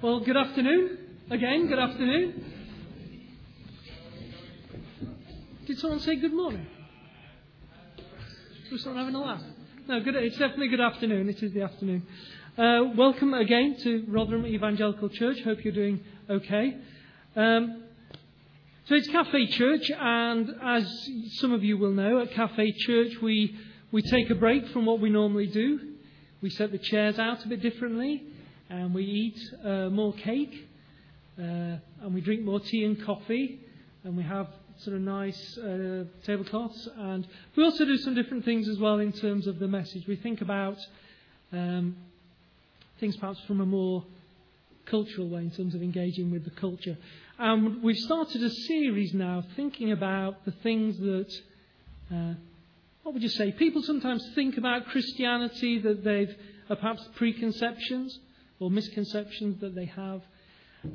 Well, 0.00 0.20
good 0.20 0.36
afternoon. 0.36 0.96
Again, 1.28 1.66
good 1.66 1.80
afternoon. 1.80 2.44
Did 5.66 5.80
someone 5.80 5.98
say 5.98 6.14
good 6.14 6.32
morning? 6.32 6.64
Was 8.70 8.84
someone 8.84 9.04
having 9.04 9.16
a 9.16 9.20
laugh? 9.20 9.42
No, 9.88 9.98
good. 9.98 10.14
It's 10.14 10.38
definitely 10.38 10.68
good 10.68 10.80
afternoon. 10.80 11.28
It 11.28 11.42
is 11.42 11.52
the 11.52 11.62
afternoon. 11.62 12.06
Uh, 12.56 12.94
welcome 12.96 13.34
again 13.34 13.76
to 13.82 14.04
Rotherham 14.06 14.46
Evangelical 14.46 15.08
Church. 15.08 15.42
Hope 15.42 15.64
you're 15.64 15.74
doing 15.74 15.98
okay. 16.30 16.76
Um, 17.34 17.82
so 18.84 18.94
it's 18.94 19.08
Cafe 19.08 19.48
Church, 19.48 19.90
and 19.90 20.48
as 20.62 21.08
some 21.40 21.50
of 21.50 21.64
you 21.64 21.76
will 21.76 21.90
know, 21.90 22.20
at 22.20 22.30
Cafe 22.30 22.72
Church 22.86 23.20
we 23.20 23.58
we 23.90 24.02
take 24.02 24.30
a 24.30 24.36
break 24.36 24.68
from 24.68 24.86
what 24.86 25.00
we 25.00 25.10
normally 25.10 25.48
do. 25.48 25.80
We 26.40 26.50
set 26.50 26.70
the 26.70 26.78
chairs 26.78 27.18
out 27.18 27.44
a 27.44 27.48
bit 27.48 27.62
differently 27.62 28.22
and 28.70 28.94
we 28.94 29.04
eat 29.04 29.38
uh, 29.64 29.88
more 29.88 30.12
cake, 30.12 30.68
uh, 31.38 31.42
and 31.42 32.14
we 32.14 32.20
drink 32.20 32.42
more 32.42 32.60
tea 32.60 32.84
and 32.84 33.04
coffee, 33.04 33.60
and 34.04 34.16
we 34.16 34.22
have 34.22 34.48
sort 34.78 34.96
of 34.96 35.02
nice 35.02 35.58
uh, 35.58 36.04
tablecloths, 36.24 36.88
and 36.96 37.26
we 37.56 37.64
also 37.64 37.84
do 37.84 37.96
some 37.98 38.14
different 38.14 38.44
things 38.44 38.68
as 38.68 38.78
well 38.78 38.98
in 38.98 39.12
terms 39.12 39.46
of 39.46 39.58
the 39.58 39.68
message. 39.68 40.06
We 40.06 40.16
think 40.16 40.40
about 40.40 40.78
um, 41.52 41.96
things 43.00 43.16
perhaps 43.16 43.40
from 43.46 43.60
a 43.60 43.66
more 43.66 44.04
cultural 44.86 45.28
way 45.28 45.40
in 45.40 45.50
terms 45.50 45.74
of 45.74 45.82
engaging 45.82 46.30
with 46.30 46.44
the 46.44 46.50
culture. 46.50 46.96
And 47.38 47.82
we've 47.82 47.96
started 47.96 48.42
a 48.42 48.50
series 48.50 49.14
now 49.14 49.44
thinking 49.56 49.92
about 49.92 50.44
the 50.44 50.52
things 50.62 50.98
that, 50.98 51.32
uh, 52.12 52.34
what 53.02 53.14
would 53.14 53.22
you 53.22 53.28
say, 53.28 53.52
people 53.52 53.82
sometimes 53.82 54.26
think 54.34 54.58
about 54.58 54.86
Christianity 54.86 55.78
that 55.80 56.04
they've 56.04 56.34
uh, 56.68 56.74
perhaps 56.74 57.06
preconceptions 57.16 58.18
or 58.60 58.70
misconceptions 58.70 59.60
that 59.60 59.74
they 59.74 59.86
have. 59.86 60.22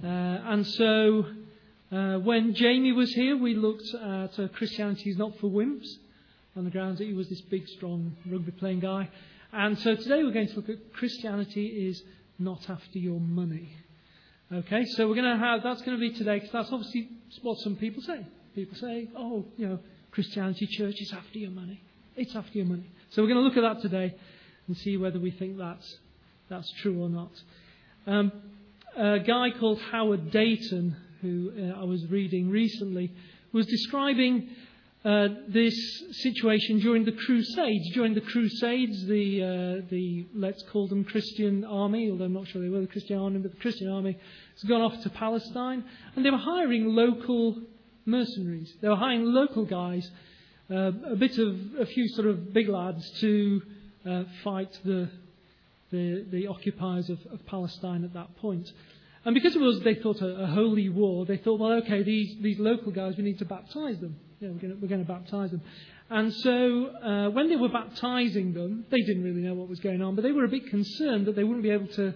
Uh, 0.04 0.08
and 0.08 0.66
so, 0.66 1.26
uh, 1.92 2.18
when 2.20 2.54
Jamie 2.54 2.92
was 2.92 3.12
here, 3.14 3.38
we 3.38 3.56
looked 3.56 3.94
at 3.94 4.40
uh, 4.40 4.48
Christianity 4.50 5.12
is 5.12 5.18
not 5.18 5.38
for 5.40 5.50
wimps 5.50 5.88
on 6.56 6.66
the 6.66 6.72
grounds 6.72 7.00
that 7.00 7.06
he 7.06 7.14
was 7.14 7.30
this 7.30 7.42
big, 7.42 7.68
strong 7.68 8.16
rugby 8.30 8.52
playing 8.52 8.80
guy. 8.80 9.10
And 9.52 9.78
so 9.80 9.96
today 9.96 10.24
we're 10.24 10.32
going 10.32 10.48
to 10.48 10.56
look 10.56 10.70
at 10.70 10.94
Christianity 10.94 11.88
is 11.88 12.02
not 12.40 12.70
after 12.70 12.98
your 12.98 13.20
money. 13.20 13.76
Okay, 14.52 14.86
so 14.86 15.08
we're 15.08 15.16
going 15.16 15.38
to 15.38 15.44
have, 15.44 15.64
that's 15.64 15.82
going 15.82 15.98
to 15.98 16.02
be 16.02 16.16
today, 16.16 16.36
because 16.36 16.52
that's 16.52 16.72
obviously 16.72 17.10
what 17.42 17.58
some 17.60 17.76
people 17.76 18.02
say. 18.02 18.26
People 18.56 18.78
say, 18.78 19.10
oh, 19.18 19.46
you 19.58 19.68
know, 19.68 19.80
Christianity 20.12 20.68
church 20.68 20.96
is 21.00 21.12
after 21.12 21.40
your 21.40 21.52
money. 21.52 21.82
It's 22.16 22.36
after 22.36 22.58
your 22.58 22.68
money. 22.68 22.92
So 23.10 23.22
we're 23.22 23.30
going 23.30 23.40
to 23.40 23.44
look 23.44 23.58
at 23.58 23.62
that 23.62 23.82
today 23.82 24.16
and 24.68 24.78
see 24.78 24.98
whether 24.98 25.20
we 25.20 25.32
think 25.32 25.58
that's 25.58 25.98
that's 26.50 26.72
true 26.82 27.02
or 27.02 27.10
not. 27.10 27.32
Um, 28.06 28.34
a 28.98 29.20
guy 29.20 29.52
called 29.58 29.80
Howard 29.92 30.32
Dayton, 30.32 30.96
who 31.22 31.54
uh, 31.58 31.82
I 31.82 31.86
was 31.86 32.06
reading 32.10 32.50
recently, 32.50 33.12
was 33.54 33.66
describing 33.66 34.50
uh, 35.06 35.30
this 35.48 35.74
situation 36.22 36.80
during 36.80 37.06
the 37.06 37.14
Crusades. 37.14 37.92
During 37.94 38.14
the 38.14 38.22
Crusades, 38.22 39.06
the, 39.08 39.42
uh, 39.42 39.88
the 39.90 40.26
let's 40.36 40.62
call 40.64 40.88
them 40.90 41.06
Christian 41.06 41.64
army, 41.64 42.12
although 42.12 42.26
I'm 42.26 42.34
not 42.34 42.48
sure 42.48 42.62
they 42.62 42.68
were 42.68 42.82
the 42.82 42.88
Christian 42.88 43.18
army, 43.18 43.40
but 43.40 43.52
the 43.52 43.62
Christian 43.62 43.90
army 43.90 44.18
has 44.54 44.64
gone 44.70 44.82
off 44.82 45.02
to 45.04 45.10
Palestine, 45.10 45.86
and 46.16 46.26
they 46.26 46.30
were 46.30 46.38
hiring 46.38 46.88
local 46.88 47.56
mercenaries. 48.06 48.74
They 48.82 48.90
were 48.90 48.98
hiring 48.98 49.24
local 49.24 49.64
guys, 49.64 50.10
uh, 50.70 50.92
a 51.10 51.16
bit 51.16 51.38
of 51.38 51.58
a 51.80 51.86
few 51.86 52.08
sort 52.10 52.28
of 52.28 52.54
big 52.54 52.68
lads 52.68 53.10
to 53.22 53.62
uh, 54.06 54.24
fight 54.44 54.78
the 54.84 55.10
the, 55.94 56.26
the 56.30 56.48
occupiers 56.48 57.10
of, 57.10 57.20
of 57.32 57.46
Palestine 57.46 58.04
at 58.04 58.14
that 58.14 58.36
point. 58.38 58.70
And 59.26 59.34
because 59.34 59.56
it 59.56 59.62
was, 59.62 59.80
they 59.82 59.96
thought, 59.96 60.22
a, 60.22 60.44
a, 60.44 60.48
holy 60.48 60.90
war, 60.90 61.26
they 61.26 61.38
thought, 61.38 61.60
well, 61.60 61.74
okay, 61.84 62.04
these, 62.04 62.36
these 62.42 62.60
local 62.60 62.92
guys, 62.92 63.16
we 63.16 63.24
need 63.24 63.40
to 63.40 63.46
baptize 63.46 64.00
them. 64.00 64.18
Yeah, 64.42 64.50
we're 64.50 64.88
going 64.90 65.06
to 65.06 65.12
baptize 65.12 65.52
them. 65.52 65.62
And 66.10 66.34
so 66.34 66.88
uh, 66.88 67.30
when 67.30 67.48
they 67.48 67.56
were 67.56 67.70
baptizing 67.70 68.54
them, 68.54 68.86
they 68.90 69.02
didn't 69.02 69.24
really 69.24 69.42
know 69.42 69.54
what 69.54 69.70
was 69.70 69.80
going 69.80 70.02
on, 70.02 70.16
but 70.16 70.24
they 70.24 70.34
were 70.34 70.44
a 70.44 70.50
bit 70.50 70.68
concerned 70.68 71.28
that 71.28 71.36
they 71.36 71.44
wouldn't 71.44 71.64
be 71.64 71.70
able 71.70 71.88
to 71.88 72.14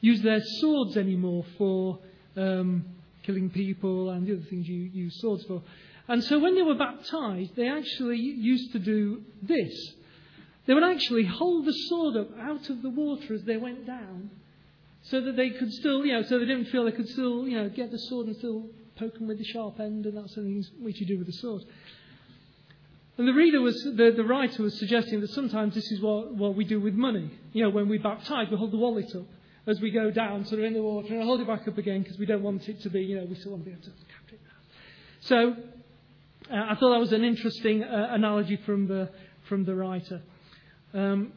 use 0.00 0.22
their 0.22 0.40
swords 0.60 0.96
anymore 0.96 1.44
for 1.58 1.98
um, 2.36 2.86
killing 3.24 3.50
people 3.50 4.10
and 4.10 4.26
the 4.26 4.32
other 4.32 4.46
things 4.48 4.66
you 4.66 4.80
use 4.80 5.20
swords 5.20 5.44
for. 5.44 5.62
And 6.08 6.24
so 6.24 6.38
when 6.38 6.54
they 6.54 6.62
were 6.62 6.74
baptized, 6.74 7.54
they 7.54 7.68
actually 7.68 8.16
used 8.16 8.72
to 8.72 8.78
do 8.78 9.22
this. 9.42 9.94
They 10.70 10.74
would 10.74 10.84
actually 10.84 11.24
hold 11.24 11.64
the 11.64 11.72
sword 11.72 12.16
up 12.16 12.28
out 12.38 12.70
of 12.70 12.80
the 12.80 12.90
water 12.90 13.34
as 13.34 13.42
they 13.42 13.56
went 13.56 13.88
down 13.88 14.30
so 15.02 15.20
that 15.20 15.34
they 15.34 15.50
could 15.50 15.72
still, 15.72 16.06
you 16.06 16.12
know, 16.12 16.22
so 16.22 16.38
they 16.38 16.44
didn't 16.44 16.66
feel 16.66 16.84
they 16.84 16.92
could 16.92 17.08
still, 17.08 17.48
you 17.48 17.60
know, 17.60 17.68
get 17.68 17.90
the 17.90 17.98
sword 17.98 18.28
and 18.28 18.36
still 18.36 18.66
poke 18.94 19.14
them 19.14 19.26
with 19.26 19.38
the 19.38 19.44
sharp 19.44 19.80
end 19.80 20.06
and 20.06 20.16
that's 20.16 20.32
something 20.32 20.64
which 20.78 21.00
you 21.00 21.08
do 21.08 21.18
with 21.18 21.26
the 21.26 21.32
sword. 21.32 21.64
And 23.18 23.26
the 23.26 23.32
reader 23.32 23.60
was, 23.60 23.82
the, 23.82 24.14
the 24.16 24.22
writer 24.22 24.62
was 24.62 24.78
suggesting 24.78 25.20
that 25.22 25.30
sometimes 25.30 25.74
this 25.74 25.90
is 25.90 26.00
what, 26.00 26.36
what 26.36 26.54
we 26.54 26.64
do 26.64 26.78
with 26.80 26.94
money. 26.94 27.32
You 27.52 27.64
know, 27.64 27.70
when 27.70 27.88
we 27.88 27.98
baptize, 27.98 28.46
we 28.48 28.56
hold 28.56 28.70
the 28.70 28.76
wallet 28.76 29.12
up 29.16 29.26
as 29.66 29.80
we 29.80 29.90
go 29.90 30.12
down, 30.12 30.44
sort 30.44 30.60
of 30.60 30.66
in 30.66 30.74
the 30.74 30.82
water, 30.82 31.12
and 31.12 31.24
hold 31.24 31.40
it 31.40 31.48
back 31.48 31.66
up 31.66 31.78
again 31.78 32.04
because 32.04 32.16
we 32.16 32.26
don't 32.26 32.44
want 32.44 32.68
it 32.68 32.80
to 32.82 32.90
be, 32.90 33.00
you 33.00 33.16
know, 33.16 33.24
we 33.24 33.34
still 33.34 33.50
want 33.50 33.64
to 33.64 33.70
be 33.70 33.72
able 33.72 33.82
to 33.82 33.90
capture 33.90 34.36
it. 34.36 34.40
So, 35.18 35.56
uh, 36.48 36.66
I 36.70 36.76
thought 36.76 36.92
that 36.92 37.00
was 37.00 37.12
an 37.12 37.24
interesting 37.24 37.82
uh, 37.82 38.10
analogy 38.12 38.54
from 38.64 38.86
the, 38.86 39.10
from 39.48 39.64
the 39.64 39.74
writer. 39.74 40.22
Um, 40.92 41.32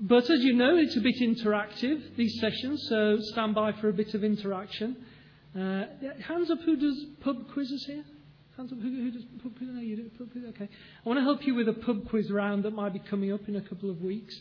but 0.00 0.28
as 0.30 0.40
you 0.42 0.52
know, 0.54 0.76
it's 0.76 0.96
a 0.96 1.00
bit 1.00 1.16
interactive, 1.20 2.16
these 2.16 2.38
sessions, 2.40 2.86
so 2.88 3.18
stand 3.20 3.54
by 3.54 3.72
for 3.72 3.88
a 3.88 3.92
bit 3.92 4.14
of 4.14 4.22
interaction. 4.22 4.96
Uh, 5.58 5.84
hands 6.26 6.50
up 6.50 6.60
who 6.64 6.76
does 6.76 7.04
pub 7.20 7.50
quizzes 7.52 7.84
here? 7.86 8.04
Hands 8.56 8.70
up 8.70 8.78
who, 8.78 8.88
who 8.88 9.10
does 9.10 9.24
pub 9.42 9.56
quiz? 9.56 9.68
No, 9.72 9.80
you 9.80 9.96
do 9.96 10.10
pub 10.18 10.30
quiz? 10.32 10.44
Okay. 10.50 10.68
I 11.04 11.08
want 11.08 11.18
to 11.18 11.24
help 11.24 11.46
you 11.46 11.54
with 11.54 11.68
a 11.68 11.72
pub 11.72 12.08
quiz 12.08 12.30
round 12.30 12.64
that 12.64 12.72
might 12.72 12.92
be 12.92 12.98
coming 12.98 13.32
up 13.32 13.48
in 13.48 13.56
a 13.56 13.62
couple 13.62 13.90
of 13.90 14.02
weeks. 14.02 14.38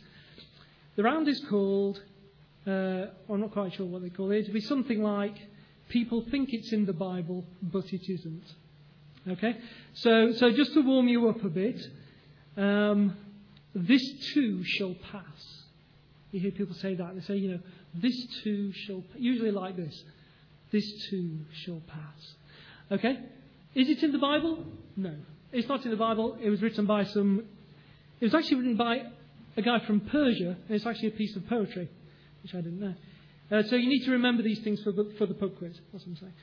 The 0.98 1.04
round 1.04 1.28
is 1.28 1.42
called, 1.50 2.02
uh, 2.68 3.06
I'm 3.30 3.40
not 3.40 3.52
quite 3.52 3.74
sure 3.74 3.86
what 3.86 4.02
they 4.02 4.10
call 4.10 4.32
it, 4.32 4.40
it'll 4.40 4.54
be 4.54 4.62
something 4.62 5.02
like 5.02 5.36
People 5.90 6.26
think 6.32 6.50
it's 6.52 6.74
in 6.74 6.86
the 6.86 6.94
Bible, 6.94 7.46
but 7.62 7.94
it 7.94 8.10
isn't. 8.10 8.44
Okay? 9.28 9.58
So, 9.94 10.34
so 10.34 10.52
just 10.52 10.74
to 10.74 10.82
warm 10.82 11.08
you 11.08 11.30
up 11.30 11.44
a 11.44 11.50
bit, 11.50 11.80
um, 12.58 13.16
this 13.76 14.02
too 14.34 14.64
shall 14.64 14.96
pass. 15.12 15.64
You 16.32 16.40
hear 16.40 16.52
people 16.52 16.76
say 16.76 16.96
that. 16.96 17.16
They 17.16 17.22
say, 17.22 17.36
you 17.36 17.52
know, 17.52 17.60
this 17.94 18.16
too 18.44 18.72
shall, 18.74 19.04
usually 19.16 19.52
like 19.52 19.76
this, 19.76 20.04
this 20.72 21.08
too 21.10 21.40
shall 21.64 21.82
pass. 21.88 22.36
Okay? 22.92 23.20
Is 23.74 23.90
it 23.90 24.02
in 24.02 24.12
the 24.12 24.18
Bible? 24.18 24.66
No. 24.96 25.14
It's 25.52 25.68
not 25.68 25.84
in 25.84 25.92
the 25.92 25.98
Bible. 25.98 26.38
It 26.42 26.50
was 26.50 26.62
written 26.62 26.86
by 26.86 27.04
some, 27.04 27.44
it 28.20 28.26
was 28.26 28.34
actually 28.34 28.58
written 28.58 28.78
by 28.78 29.04
a 29.58 29.62
guy 29.62 29.80
from 29.86 30.02
Persia, 30.02 30.58
and 30.68 30.76
it's 30.76 30.86
actually 30.86 31.10
a 31.10 31.12
piece 31.12 31.36
of 31.36 31.48
poetry, 31.48 31.90
which 32.44 32.54
I 32.54 32.58
didn't 32.58 32.80
know. 32.80 32.96
Uh, 33.52 33.64
so 33.64 33.76
you 33.76 33.90
need 33.90 34.06
to 34.06 34.12
remember 34.12 34.42
these 34.42 34.60
things 34.60 34.82
for 34.84 34.92
the, 34.92 35.14
for 35.18 35.26
the 35.26 35.34
pub 35.34 35.58
quiz. 35.58 35.80
That's 35.92 36.06
what 36.06 36.18
I'm 36.18 36.18
saying. 36.18 36.34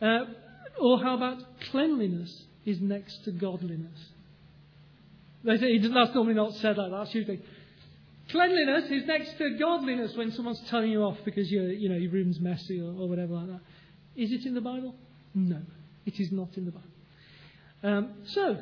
Uh, 0.00 0.82
or 0.82 1.02
how 1.02 1.16
about 1.16 1.38
cleanliness 1.70 2.44
is 2.64 2.80
next 2.80 3.24
to 3.24 3.32
godliness? 3.32 3.98
That's 5.44 6.14
normally 6.14 6.34
not 6.34 6.54
said 6.54 6.76
like 6.76 6.90
that. 6.90 7.02
It's 7.02 7.14
usually 7.14 7.40
cleanliness 8.30 8.90
is 8.90 9.06
next 9.06 9.38
to 9.38 9.56
godliness 9.58 10.16
when 10.16 10.32
someone's 10.32 10.60
telling 10.68 10.90
you 10.90 11.02
off 11.02 11.18
because 11.24 11.50
your, 11.50 11.70
you 11.70 11.88
know, 11.88 11.96
your 11.96 12.10
room's 12.10 12.40
messy 12.40 12.80
or, 12.80 12.88
or 12.90 13.08
whatever 13.08 13.34
like 13.34 13.46
that. 13.46 13.60
Is 14.16 14.32
it 14.32 14.44
in 14.46 14.54
the 14.54 14.60
Bible? 14.60 14.94
No, 15.34 15.60
it 16.06 16.18
is 16.18 16.32
not 16.32 16.56
in 16.56 16.64
the 16.64 16.72
Bible. 16.72 16.88
Um, 17.82 18.14
so, 18.26 18.58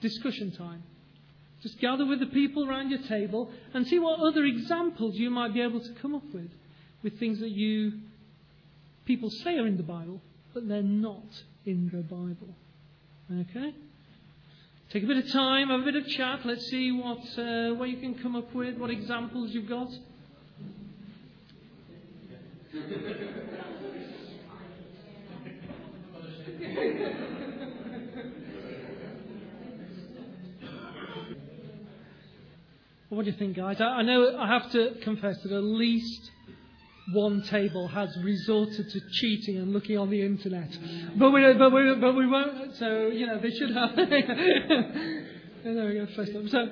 discussion 0.00 0.52
time. 0.52 0.82
Just 1.62 1.78
gather 1.78 2.06
with 2.06 2.20
the 2.20 2.26
people 2.26 2.68
around 2.68 2.90
your 2.90 3.02
table 3.02 3.50
and 3.74 3.86
see 3.86 3.98
what 3.98 4.20
other 4.20 4.44
examples 4.44 5.16
you 5.16 5.30
might 5.30 5.52
be 5.52 5.60
able 5.60 5.80
to 5.80 5.92
come 6.00 6.14
up 6.14 6.24
with, 6.32 6.50
with 7.02 7.18
things 7.18 7.40
that 7.40 7.50
you 7.50 7.92
people 9.04 9.28
say 9.28 9.58
are 9.58 9.66
in 9.66 9.76
the 9.76 9.82
Bible, 9.82 10.22
but 10.54 10.68
they're 10.68 10.82
not 10.82 11.42
in 11.66 11.90
the 11.92 12.02
Bible. 12.02 12.54
Okay? 13.30 13.74
Take 14.90 15.04
a 15.04 15.06
bit 15.06 15.18
of 15.18 15.30
time, 15.30 15.68
have 15.68 15.82
a 15.82 15.84
bit 15.84 15.94
of 15.94 16.04
chat. 16.08 16.40
Let's 16.44 16.66
see 16.66 16.90
what, 16.90 17.20
uh, 17.38 17.74
what 17.74 17.88
you 17.88 17.98
can 17.98 18.16
come 18.20 18.34
up 18.34 18.52
with, 18.52 18.76
what 18.76 18.90
examples 18.90 19.52
you've 19.52 19.68
got. 19.68 19.88
what 33.10 33.24
do 33.24 33.30
you 33.30 33.36
think, 33.38 33.56
guys? 33.56 33.80
I, 33.80 33.84
I 33.84 34.02
know 34.02 34.36
I 34.36 34.48
have 34.48 34.72
to 34.72 34.96
confess 35.04 35.40
that 35.44 35.52
at 35.52 35.62
least 35.62 36.32
one 37.12 37.42
table 37.42 37.88
has 37.88 38.16
resorted 38.22 38.88
to 38.90 39.00
cheating 39.12 39.58
and 39.58 39.72
looking 39.72 39.98
on 39.98 40.10
the 40.10 40.22
internet. 40.22 40.70
But 41.16 41.30
we, 41.30 41.52
but 41.54 41.72
we, 41.72 41.94
but 42.00 42.14
we 42.14 42.26
won't. 42.26 42.76
So 42.76 43.08
you 43.08 43.26
know 43.26 43.38
they 43.38 43.50
should 43.50 43.74
have. 43.74 43.96
there 43.96 45.86
we 45.86 45.94
go. 45.94 46.06
First 46.14 46.36
up. 46.36 46.48
So, 46.48 46.58
uh, 46.58 46.66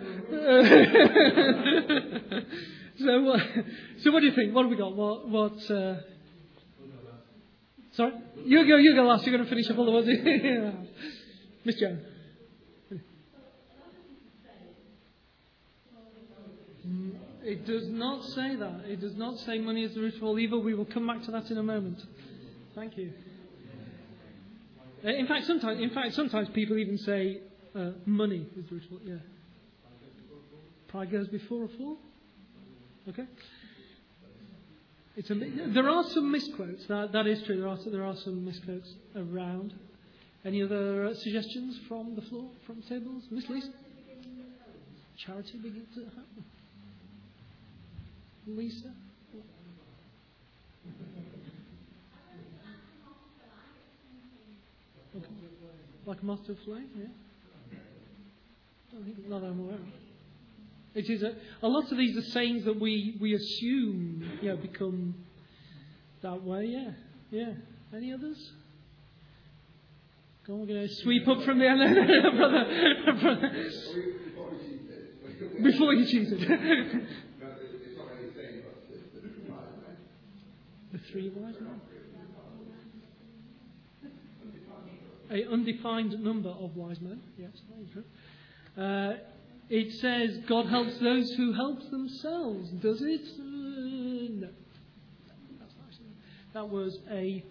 so 3.04 3.22
what? 3.22 3.40
So 4.02 4.10
what 4.12 4.20
do 4.20 4.26
you 4.26 4.34
think? 4.34 4.54
What 4.54 4.62
have 4.62 4.70
we 4.70 4.76
got? 4.76 4.94
What? 4.94 5.28
What? 5.28 5.70
Uh, 5.70 5.96
Sorry? 7.98 8.12
You 8.44 8.64
go, 8.64 8.76
you 8.76 8.94
go 8.94 9.02
last. 9.02 9.26
You're 9.26 9.36
going 9.36 9.44
to 9.44 9.50
finish 9.50 9.68
up 9.68 9.76
all 9.76 9.84
the 9.84 9.90
ones. 9.90 10.06
Miss 11.64 11.74
Jones. 11.80 12.00
Mm, 16.86 17.16
it 17.42 17.66
does 17.66 17.88
not 17.88 18.24
say 18.24 18.56
that. 18.56 18.82
It 18.86 19.00
does 19.00 19.16
not 19.16 19.38
say 19.38 19.58
money 19.58 19.84
is 19.84 19.94
the 19.94 20.00
root 20.00 20.16
of 20.16 20.22
all 20.22 20.38
evil. 20.38 20.62
We 20.62 20.74
will 20.74 20.84
come 20.84 21.06
back 21.06 21.22
to 21.24 21.30
that 21.32 21.50
in 21.50 21.58
a 21.58 21.62
moment. 21.62 22.02
Thank 22.74 22.96
you. 22.96 23.12
Uh, 25.04 25.08
in 25.08 25.26
fact, 25.26 25.46
sometimes, 25.46 25.80
in 25.80 25.90
fact, 25.90 26.14
sometimes 26.14 26.48
people 26.50 26.76
even 26.76 26.98
say 26.98 27.40
uh, 27.74 27.90
money 28.04 28.46
is 28.56 28.68
the 28.68 28.74
root 28.74 28.84
of 28.86 28.92
all. 28.92 29.00
Yeah. 29.04 29.16
Pride 30.88 31.12
goes 31.12 31.28
before 31.28 31.64
a 31.64 31.68
fall. 31.68 31.98
Okay. 33.08 33.26
A, 35.16 35.72
there 35.74 35.88
are 35.88 36.04
some 36.04 36.30
misquotes. 36.30 36.86
That, 36.86 37.12
that 37.12 37.26
is 37.26 37.42
true. 37.42 37.60
There 37.60 37.68
are, 37.68 37.78
there 37.86 38.04
are 38.04 38.16
some 38.16 38.44
misquotes 38.44 38.92
around. 39.16 39.74
Any 40.44 40.62
other 40.62 41.14
suggestions 41.14 41.78
from 41.88 42.14
the 42.14 42.22
floor, 42.22 42.48
from 42.66 42.82
tables? 42.82 43.24
Miss 43.30 43.48
Lisa? 43.48 43.68
Charity 45.16 45.58
begins 45.58 45.94
to 45.96 46.04
happen. 46.04 46.44
Lisa? 48.56 48.92
Okay. 55.16 55.26
Like 56.06 56.22
a 56.22 56.24
moth 56.24 56.46
to 56.46 56.52
a 56.52 56.56
flame, 56.64 56.88
yeah? 56.96 57.06
I 58.98 59.04
think 59.04 59.28
not 59.28 59.42
that 59.42 59.48
I'm 59.48 59.60
aware 59.60 59.74
of. 59.74 59.80
It 60.94 61.10
is 61.10 61.22
a, 61.22 61.34
a 61.62 61.68
lot 61.68 61.90
of 61.92 61.98
these 61.98 62.16
are 62.16 62.30
sayings 62.30 62.64
that 62.64 62.80
we, 62.80 63.16
we 63.20 63.34
assume 63.34 64.38
you 64.40 64.48
know, 64.48 64.56
become 64.56 65.14
that 66.22 66.42
way, 66.42 66.66
yeah. 66.66 66.90
Yeah. 67.30 67.52
Any 67.94 68.12
others? 68.12 68.52
Go 70.46 70.54
on, 70.54 70.60
we're 70.60 70.66
going 70.66 70.88
to 70.88 70.94
sweep 70.96 71.28
up 71.28 71.42
from 71.42 71.58
the 71.58 71.66
end. 71.68 71.78
brother, 72.36 73.20
brother. 73.20 73.70
Before 75.62 75.92
you 75.94 76.06
cheated. 76.06 76.40
the 76.40 77.06
three 81.10 81.30
wise 81.34 81.54
men. 81.60 81.80
A 85.30 85.44
undefined 85.52 86.22
number 86.22 86.48
of 86.48 86.74
wise 86.76 87.00
men. 87.00 87.20
Yes. 87.36 87.50
Uh, 88.76 89.14
it 89.68 89.92
says 90.00 90.38
God 90.48 90.66
helps 90.66 90.98
those 90.98 91.30
who 91.32 91.52
help 91.52 91.90
themselves. 91.90 92.70
Does 92.70 93.02
it? 93.02 93.20
Uh, 93.38 94.46
no. 94.46 94.48
That 96.54 96.70
was 96.70 96.98
a, 97.10 97.44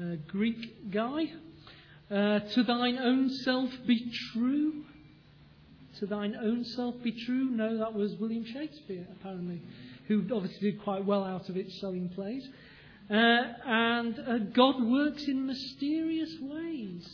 a 0.00 0.16
Greek 0.28 0.90
guy. 0.92 1.32
Uh, 2.10 2.38
to 2.40 2.62
thine 2.62 2.98
own 2.98 3.28
self 3.28 3.70
be 3.86 4.10
true. 4.32 4.84
To 5.98 6.06
thine 6.06 6.36
own 6.40 6.64
self 6.64 6.94
be 7.02 7.12
true. 7.26 7.50
No, 7.50 7.78
that 7.78 7.92
was 7.92 8.14
William 8.16 8.44
Shakespeare, 8.44 9.06
apparently, 9.12 9.60
who 10.06 10.24
obviously 10.32 10.70
did 10.70 10.82
quite 10.82 11.04
well 11.04 11.24
out 11.24 11.48
of 11.48 11.56
it 11.56 11.70
selling 11.72 12.08
plays. 12.10 12.48
Uh, 13.10 13.14
and 13.14 14.18
uh, 14.18 14.38
God 14.54 14.82
works 14.82 15.24
in 15.26 15.46
mysterious 15.46 16.34
ways. 16.42 17.08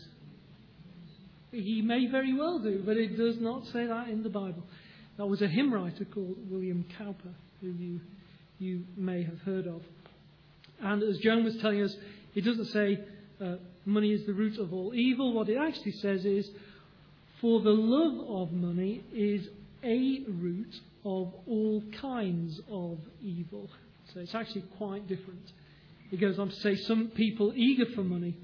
He 1.52 1.82
may 1.82 2.06
very 2.10 2.36
well 2.36 2.58
do, 2.58 2.82
but 2.84 2.96
it 2.96 3.16
does 3.16 3.36
not 3.40 3.64
say 3.66 3.86
that 3.86 4.08
in 4.08 4.24
the 4.24 4.28
Bible. 4.28 4.64
That 5.18 5.26
was 5.26 5.40
a 5.40 5.46
hymn 5.46 5.72
writer 5.72 6.04
called 6.04 6.36
William 6.50 6.84
Cowper, 6.98 7.34
who 7.60 7.68
you, 7.68 8.00
you 8.58 8.84
may 8.96 9.22
have 9.22 9.38
heard 9.40 9.68
of. 9.68 9.82
And 10.80 11.02
as 11.04 11.18
Joan 11.18 11.44
was 11.44 11.56
telling 11.58 11.82
us, 11.82 11.94
it 12.34 12.44
doesn't 12.44 12.66
say 12.66 12.98
uh, 13.40 13.56
money 13.84 14.12
is 14.12 14.26
the 14.26 14.32
root 14.32 14.58
of 14.58 14.72
all 14.72 14.92
evil. 14.94 15.32
What 15.32 15.48
it 15.48 15.56
actually 15.56 15.92
says 15.92 16.24
is, 16.24 16.50
for 17.40 17.60
the 17.60 17.70
love 17.70 18.28
of 18.28 18.52
money 18.52 19.04
is 19.14 19.46
a 19.84 20.24
root 20.28 20.74
of 21.04 21.32
all 21.46 21.84
kinds 22.00 22.60
of 22.68 22.98
evil. 23.22 23.70
So 24.12 24.20
it's 24.20 24.34
actually 24.34 24.64
quite 24.76 25.06
different. 25.06 25.52
He 26.14 26.20
goes 26.20 26.38
on 26.38 26.48
to 26.48 26.54
say, 26.54 26.76
some 26.76 27.08
people 27.08 27.52
eager 27.56 27.86
for 27.92 28.04
money 28.04 28.36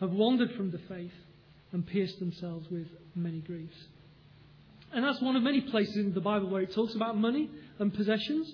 have 0.00 0.10
wandered 0.10 0.52
from 0.52 0.70
the 0.70 0.76
faith 0.86 1.14
and 1.72 1.86
pierced 1.86 2.18
themselves 2.18 2.70
with 2.70 2.88
many 3.14 3.40
griefs. 3.40 3.78
And 4.92 5.02
that's 5.02 5.22
one 5.22 5.34
of 5.34 5.42
many 5.42 5.62
places 5.62 5.96
in 5.96 6.12
the 6.12 6.20
Bible 6.20 6.50
where 6.50 6.60
it 6.60 6.74
talks 6.74 6.94
about 6.94 7.16
money 7.16 7.48
and 7.78 7.94
possessions. 7.94 8.52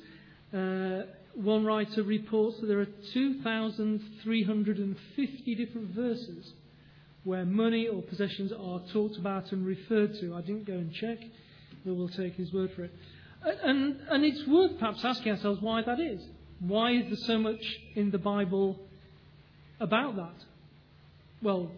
Uh, 0.55 1.07
one 1.35 1.65
writer 1.65 2.05
reports 2.05 2.61
that 2.61 2.69
there 2.69 2.79
are 2.79 2.87
2,350 3.13 5.55
different 5.57 5.91
verses 5.91 6.53
where 7.25 7.45
money 7.45 7.89
or 7.89 8.01
possessions 8.03 8.53
are 8.53 8.81
talked 8.93 9.17
about 9.17 9.51
and 9.51 9.67
referred 9.67 10.15
to. 10.21 10.37
I 10.37 10.41
didn't 10.41 10.67
go 10.67 10.75
and 10.75 10.95
check, 10.95 11.19
but 11.85 11.95
we'll 11.95 12.11
take 12.11 12.35
his 12.35 12.53
word 12.53 12.71
for 12.77 12.85
it. 12.85 12.93
And, 13.43 13.99
and 14.09 14.25
it's 14.25 14.47
worth 14.47 14.79
perhaps 14.79 15.05
asking 15.05 15.33
ourselves 15.33 15.61
why 15.61 15.83
that 15.83 15.99
is. 15.99 16.23
Why 16.67 16.93
is 16.93 17.07
there 17.07 17.17
so 17.27 17.39
much 17.39 17.61
in 17.97 18.13
the 18.13 18.19
Bible 18.19 18.79
about 19.81 20.15
that? 20.17 20.45
Well, 21.43 21.73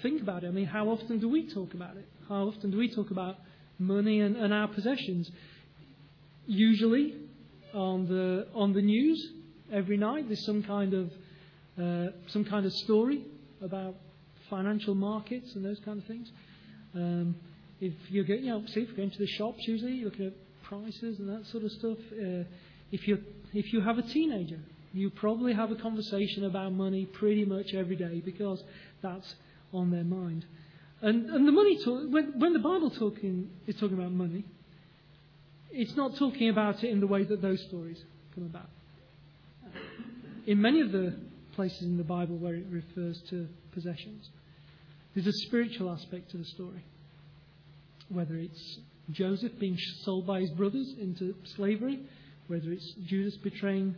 think 0.00 0.22
about 0.22 0.44
it. 0.44 0.48
I 0.48 0.50
mean, 0.52 0.66
how 0.66 0.88
often 0.90 1.18
do 1.18 1.28
we 1.28 1.52
talk 1.52 1.74
about 1.74 1.96
it? 1.96 2.06
How 2.28 2.46
often 2.46 2.70
do 2.70 2.78
we 2.78 2.94
talk 2.94 3.10
about 3.10 3.36
money 3.80 4.20
and, 4.20 4.36
and 4.36 4.54
our 4.54 4.68
possessions? 4.68 5.28
Usually 6.46 7.14
on 7.74 8.06
the 8.06 8.46
on 8.54 8.72
the 8.72 8.80
news 8.80 9.32
every 9.72 9.96
night. 9.96 10.28
There's 10.28 10.46
some 10.46 10.62
kind 10.62 10.94
of 10.94 11.10
uh, 11.80 12.12
some 12.28 12.44
kind 12.44 12.64
of 12.64 12.72
story 12.72 13.24
about 13.60 13.96
financial 14.48 14.94
markets 14.94 15.54
and 15.56 15.64
those 15.64 15.80
kind 15.84 15.98
of 15.98 16.06
things. 16.06 16.30
Um, 16.94 17.34
if 17.80 17.92
you 18.08 18.22
get, 18.22 18.40
you 18.40 18.50
know, 18.50 18.64
see, 18.66 18.80
if 18.82 18.88
you're 18.88 18.96
going 18.96 19.10
to 19.10 19.18
the 19.18 19.26
shops, 19.26 19.58
usually 19.66 19.92
you're 19.92 20.10
looking 20.10 20.26
at 20.26 20.32
prices 20.62 21.18
and 21.18 21.28
that 21.28 21.44
sort 21.50 21.64
of 21.64 21.72
stuff. 21.72 21.98
Uh, 22.12 22.44
if 22.92 23.06
you 23.08 23.18
if 23.58 23.72
you 23.72 23.80
have 23.80 23.98
a 23.98 24.02
teenager, 24.02 24.60
you 24.92 25.10
probably 25.10 25.52
have 25.52 25.70
a 25.70 25.76
conversation 25.76 26.44
about 26.44 26.72
money 26.72 27.06
pretty 27.06 27.44
much 27.44 27.74
every 27.74 27.96
day 27.96 28.22
because 28.24 28.62
that's 29.02 29.34
on 29.72 29.90
their 29.90 30.04
mind. 30.04 30.44
And, 31.02 31.28
and 31.28 31.46
the 31.46 31.52
money 31.52 31.82
talk, 31.84 32.10
when, 32.10 32.38
when 32.38 32.52
the 32.52 32.58
Bible 32.58 32.90
talking 32.90 33.50
is 33.66 33.76
talking 33.76 33.98
about 33.98 34.12
money, 34.12 34.44
it's 35.70 35.94
not 35.96 36.16
talking 36.16 36.48
about 36.48 36.82
it 36.82 36.90
in 36.90 37.00
the 37.00 37.06
way 37.06 37.24
that 37.24 37.42
those 37.42 37.62
stories 37.68 38.02
come 38.34 38.44
about. 38.44 38.68
In 40.46 40.60
many 40.60 40.80
of 40.80 40.92
the 40.92 41.16
places 41.54 41.82
in 41.82 41.96
the 41.96 42.04
Bible 42.04 42.36
where 42.36 42.54
it 42.54 42.66
refers 42.70 43.20
to 43.30 43.48
possessions, 43.72 44.30
there's 45.14 45.26
a 45.26 45.32
spiritual 45.46 45.90
aspect 45.90 46.30
to 46.30 46.38
the 46.38 46.44
story. 46.44 46.84
Whether 48.08 48.36
it's 48.36 48.78
Joseph 49.10 49.52
being 49.58 49.76
sold 50.04 50.26
by 50.26 50.40
his 50.40 50.50
brothers 50.50 50.94
into 51.00 51.34
slavery, 51.56 52.00
whether 52.48 52.70
it's 52.72 52.94
Judas 53.04 53.36
betraying 53.36 53.96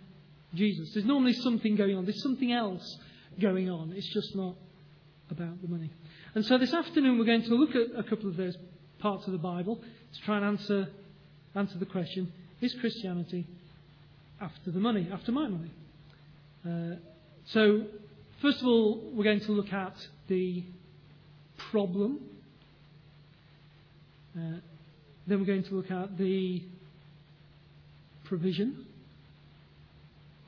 Jesus. 0.55 0.93
There's 0.95 1.07
normally 1.07 1.35
something 1.35 1.77
going 1.77 1.97
on. 1.97 2.05
There's 2.05 2.23
something 2.23 2.53
else 2.53 2.99
going 3.41 3.71
on. 3.71 3.93
It's 3.93 4.13
just 4.13 4.35
not 4.35 4.55
about 5.31 5.61
the 5.61 5.69
money. 5.69 5.91
And 6.35 6.45
so 6.45 6.59
this 6.59 6.73
afternoon 6.73 7.19
we're 7.19 7.25
going 7.25 7.45
to 7.45 7.55
look 7.55 7.75
at 7.75 7.99
a 7.99 8.03
couple 8.03 8.29
of 8.29 8.37
those 8.37 8.57
parts 8.99 9.27
of 9.27 9.33
the 9.33 9.39
Bible 9.39 9.77
to 9.77 10.21
try 10.25 10.37
and 10.37 10.45
answer, 10.45 10.89
answer 11.55 11.79
the 11.79 11.87
question 11.87 12.33
is 12.61 12.75
Christianity 12.75 13.47
after 14.41 14.71
the 14.71 14.81
money, 14.81 15.09
after 15.13 15.33
my 15.33 15.49
money? 15.49 15.71
Uh, 16.67 16.97
so, 17.47 17.85
first 18.43 18.61
of 18.61 18.67
all, 18.67 19.01
we're 19.13 19.25
going 19.25 19.41
to 19.41 19.53
look 19.53 19.73
at 19.73 19.95
the 20.27 20.65
problem. 21.71 22.21
Uh, 24.37 24.59
then 25.27 25.41
we're 25.41 25.47
going 25.47 25.63
to 25.63 25.75
look 25.75 25.91
at 25.91 26.19
the 26.19 26.63
provision. 28.29 28.87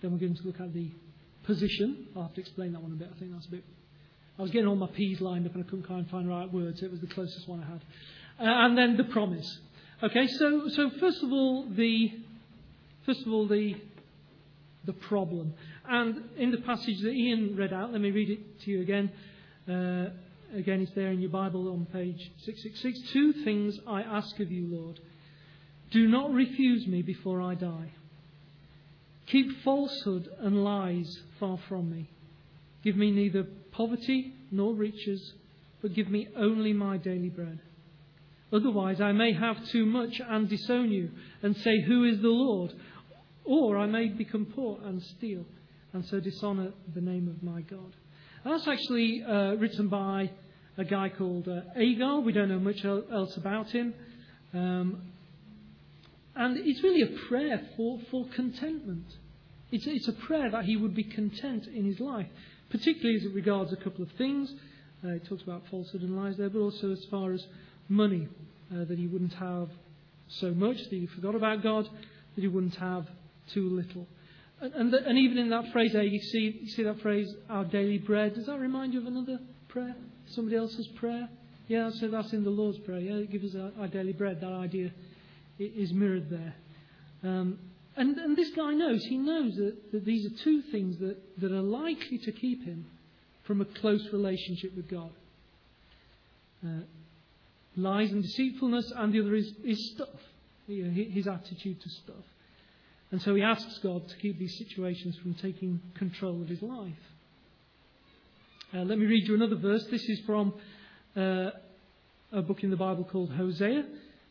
Then 0.01 0.13
we're 0.13 0.19
going 0.19 0.37
to 0.37 0.43
look 0.45 0.61
at 0.61 0.73
the 0.73 0.91
position. 1.45 2.09
I'll 2.15 2.23
have 2.23 2.35
to 2.35 2.41
explain 2.41 2.73
that 2.73 2.83
one 2.83 2.93
a 2.93 2.97
bit. 2.97 3.11
I 3.15 3.19
think 3.19 3.33
that's 3.33 3.47
a 3.47 3.51
bit 3.51 3.65
I 4.41 4.43
was 4.43 4.53
getting 4.53 4.69
all 4.69 4.77
my 4.77 4.87
P's 4.87 5.21
lined 5.21 5.45
up 5.45 5.55
and 5.55 5.63
I 5.63 5.69
couldn't 5.69 5.87
quite 5.87 6.09
find 6.09 6.27
the 6.27 6.31
right 6.31 6.51
words. 6.51 6.83
It 6.83 6.91
was 6.91 7.01
the 7.01 7.07
closest 7.07 7.47
one 7.47 7.63
I 7.63 7.67
had. 7.67 7.83
Uh, 8.41 8.67
and 8.67 8.79
then 8.79 8.97
the 8.97 9.05
promise. 9.05 9.59
Okay, 10.03 10.27
so, 10.29 10.67
so 10.69 10.89
first 10.99 11.23
of 11.23 11.31
all, 11.31 11.69
the, 11.69 12.11
first 13.05 13.21
of 13.27 13.33
all, 13.35 13.47
the, 13.47 13.77
the 14.87 14.95
problem. 14.95 15.53
And 15.87 16.23
in 16.39 16.53
the 16.53 16.57
passage 16.63 17.03
that 17.03 17.11
Ian 17.11 17.55
read 17.55 17.75
out, 17.75 17.93
let 17.93 18.01
me 18.01 18.11
read 18.11 18.31
it 18.31 18.61
to 18.63 18.71
you 18.71 18.81
again. 18.81 19.13
Uh, 19.69 20.09
again, 20.57 20.81
it's 20.81 20.93
there 20.93 21.11
in 21.11 21.21
your 21.21 21.29
Bible 21.29 21.71
on 21.71 21.85
page 21.93 22.33
666. 22.47 23.13
Two 23.13 23.45
things 23.45 23.79
I 23.87 24.01
ask 24.01 24.41
of 24.41 24.51
you, 24.51 24.75
Lord. 24.75 25.01
Do 25.91 26.07
not 26.07 26.33
refuse 26.33 26.87
me 26.87 27.03
before 27.03 27.43
I 27.43 27.55
die. 27.55 27.93
Keep 29.27 29.63
falsehood 29.63 30.29
and 30.41 30.65
lies 30.65 31.21
far 31.39 31.59
from 31.69 31.91
me. 31.91 32.11
Give 32.83 32.97
me 32.97 33.11
neither 33.11 33.45
poverty 33.73 34.35
nor 34.51 34.75
riches, 34.75 35.33
but 35.83 35.95
give 35.95 36.09
me 36.09 36.29
only 36.37 36.73
my 36.73 36.97
daily 36.97 37.29
bread. 37.29 37.61
Otherwise, 38.53 39.01
I 39.01 39.13
may 39.13 39.33
have 39.33 39.65
too 39.69 39.87
much 39.87 40.21
and 40.27 40.49
disown 40.49 40.91
you 40.91 41.11
and 41.43 41.57
say, 41.57 41.81
Who 41.83 42.05
is 42.05 42.21
the 42.21 42.29
Lord? 42.29 42.73
Or 43.45 43.79
I 43.79 43.87
may 43.87 44.09
become 44.09 44.47
poor 44.47 44.79
and 44.85 45.03
steal 45.03 45.45
and 45.93 46.05
so 46.07 46.21
dishonour 46.21 46.73
the 46.95 47.01
name 47.01 47.29
of 47.29 47.43
my 47.43 47.63
God. 47.63 47.95
That's 48.45 48.67
actually 48.67 49.23
uh, 49.23 49.55
written 49.55 49.89
by 49.89 50.31
a 50.79 50.85
guy 50.85 51.11
called 51.11 51.49
uh, 51.49 51.61
Agur. 51.77 52.21
We 52.21 52.33
don't 52.33 52.49
know 52.49 52.59
much 52.59 52.85
else 52.85 53.37
about 53.37 53.71
him. 53.71 53.95
Um, 54.55 55.10
and 56.37 56.57
it's 56.59 56.83
really 56.83 57.03
a 57.03 57.19
prayer 57.29 57.61
for, 57.77 57.99
for 58.11 58.27
contentment. 58.35 59.07
It's, 59.73 59.87
it's 59.87 60.09
a 60.09 60.13
prayer 60.13 60.51
that 60.51 60.65
he 60.65 60.77
would 60.77 60.95
be 60.95 61.05
content 61.05 61.67
in 61.67 61.85
his 61.85 62.01
life, 62.01 62.27
particularly 62.71 63.17
as 63.17 63.25
it 63.25 63.35
regards 63.35 63.73
a 63.73 63.77
couple 63.77 64.03
of 64.03 64.11
things. 64.13 64.53
Uh, 65.05 65.11
it 65.11 65.27
talks 65.27 65.43
about 65.43 65.63
falsehood 65.71 66.03
and 66.03 66.17
lies 66.17 66.37
there, 66.37 66.51
but 66.51 66.61
also 66.61 66.93
as 66.93 67.05
far 67.11 67.33
as 67.33 67.45
money, 67.89 68.29
uh, 68.73 68.85
that 68.85 68.99
he 68.99 69.07
wouldn't 69.07 69.35
have 69.35 69.69
so 70.29 70.53
much 70.53 70.77
that 70.77 70.91
he 70.91 71.07
forgot 71.07 71.35
about 71.35 71.63
God, 71.63 71.89
that 72.35 72.41
he 72.41 72.49
wouldn't 72.49 72.77
have 72.77 73.07
too 73.53 73.69
little. 73.69 74.07
And, 74.61 74.75
and, 74.75 74.93
the, 74.93 75.05
and 75.07 75.19
even 75.19 75.39
in 75.39 75.51
that 75.51 75.73
phrase 75.73 75.93
there, 75.93 76.03
you 76.03 76.21
see, 76.21 76.61
you 76.63 76.69
see 76.69 76.83
that 76.83 77.01
phrase, 77.01 77.33
our 77.49 77.65
daily 77.65 77.99
bread. 77.99 78.35
Does 78.35 78.47
that 78.47 78.59
remind 78.59 78.93
you 78.93 79.01
of 79.01 79.07
another 79.07 79.39
prayer? 79.69 79.97
Somebody 80.27 80.57
else's 80.57 80.87
prayer? 80.89 81.29
Yeah, 81.67 81.91
so 81.91 82.09
that's 82.09 82.33
in 82.33 82.43
the 82.43 82.51
Lord's 82.51 82.79
Prayer. 82.79 82.99
Yeah, 82.99 83.15
it 83.15 83.31
gives 83.31 83.55
us 83.55 83.61
our, 83.61 83.83
our 83.83 83.89
daily 83.89 84.13
bread. 84.13 84.41
That 84.41 84.53
idea 84.53 84.91
is 85.65 85.93
mirrored 85.93 86.31
there. 86.31 86.55
Um, 87.23 87.59
and, 87.97 88.17
and, 88.17 88.37
this 88.37 88.51
guy 88.57 88.73
knows, 88.73 89.05
he 89.05 89.19
knows 89.19 89.57
that, 89.57 89.93
that 89.93 90.05
these 90.05 90.25
are 90.25 90.45
two 90.45 90.63
things 90.63 90.99
that, 90.99 91.17
that 91.41 91.53
are 91.53 91.61
likely 91.61 92.19
to 92.19 92.33
keep 92.33 92.65
him 92.65 92.87
from 93.45 93.61
a 93.61 93.65
close 93.65 94.07
relationship 94.13 94.75
with 94.75 94.89
God. 94.89 95.11
Uh, 96.65 96.85
lies 97.77 98.11
and 98.11 98.23
deceitfulness, 98.23 98.93
and 98.97 99.13
the 99.13 99.21
other 99.21 99.35
is, 99.35 99.53
is 99.65 99.93
stuff, 99.95 100.09
you 100.67 100.85
know, 100.85 100.91
his 100.91 101.27
attitude 101.27 101.81
to 101.81 101.89
stuff. 101.89 102.25
And 103.11 103.21
so 103.21 103.35
he 103.35 103.43
asks 103.43 103.79
God 103.79 104.09
to 104.09 104.17
keep 104.17 104.39
these 104.39 104.57
situations 104.57 105.17
from 105.19 105.35
taking 105.35 105.81
control 105.95 106.41
of 106.41 106.49
his 106.49 106.63
life. 106.63 106.93
Uh, 108.73 108.83
let 108.83 108.99
me 108.99 109.07
read 109.07 109.27
you 109.27 109.35
another 109.35 109.57
verse. 109.57 109.85
This 109.91 110.05
is 110.09 110.21
from 110.21 110.55
uh, 111.17 111.51
a 112.33 112.41
book 112.41 112.63
in 112.63 112.71
the 112.71 112.77
Bible 112.77 113.03
called 113.03 113.33
Hosea, 113.33 113.85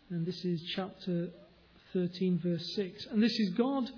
and 0.09 0.25
this 0.25 0.43
is 0.43 0.61
chapter 0.75 1.29
13, 1.93 2.39
verse 2.43 2.75
6. 2.75 3.07
And 3.07 3.21
this 3.21 3.37
is 3.39 3.49
God 3.51 3.89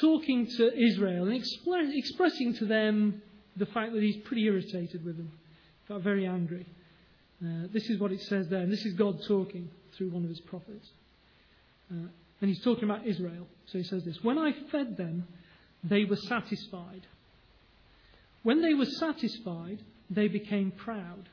talking 0.00 0.46
to 0.46 0.76
Israel 0.76 1.28
and 1.28 1.94
expressing 1.94 2.54
to 2.54 2.66
them 2.66 3.22
the 3.56 3.66
fact 3.66 3.92
that 3.92 4.02
he's 4.02 4.18
pretty 4.18 4.44
irritated 4.44 5.04
with 5.04 5.16
them, 5.16 5.32
very 6.02 6.26
angry. 6.26 6.66
Uh, 7.42 7.68
this 7.72 7.88
is 7.88 7.98
what 7.98 8.12
it 8.12 8.20
says 8.22 8.48
there, 8.48 8.60
and 8.60 8.72
this 8.72 8.84
is 8.84 8.94
God 8.94 9.22
talking 9.26 9.68
through 9.96 10.10
one 10.10 10.24
of 10.24 10.28
his 10.28 10.40
prophets. 10.40 10.88
Uh, 11.90 12.08
and 12.40 12.50
he's 12.50 12.62
talking 12.62 12.84
about 12.84 13.06
Israel. 13.06 13.46
So 13.66 13.78
he 13.78 13.84
says 13.84 14.04
this 14.04 14.22
When 14.22 14.38
I 14.38 14.52
fed 14.70 14.96
them, 14.96 15.26
they 15.84 16.04
were 16.04 16.16
satisfied. 16.16 17.06
When 18.42 18.62
they 18.62 18.74
were 18.74 18.86
satisfied, 18.86 19.78
they 20.10 20.28
became 20.28 20.70
proud, 20.70 21.28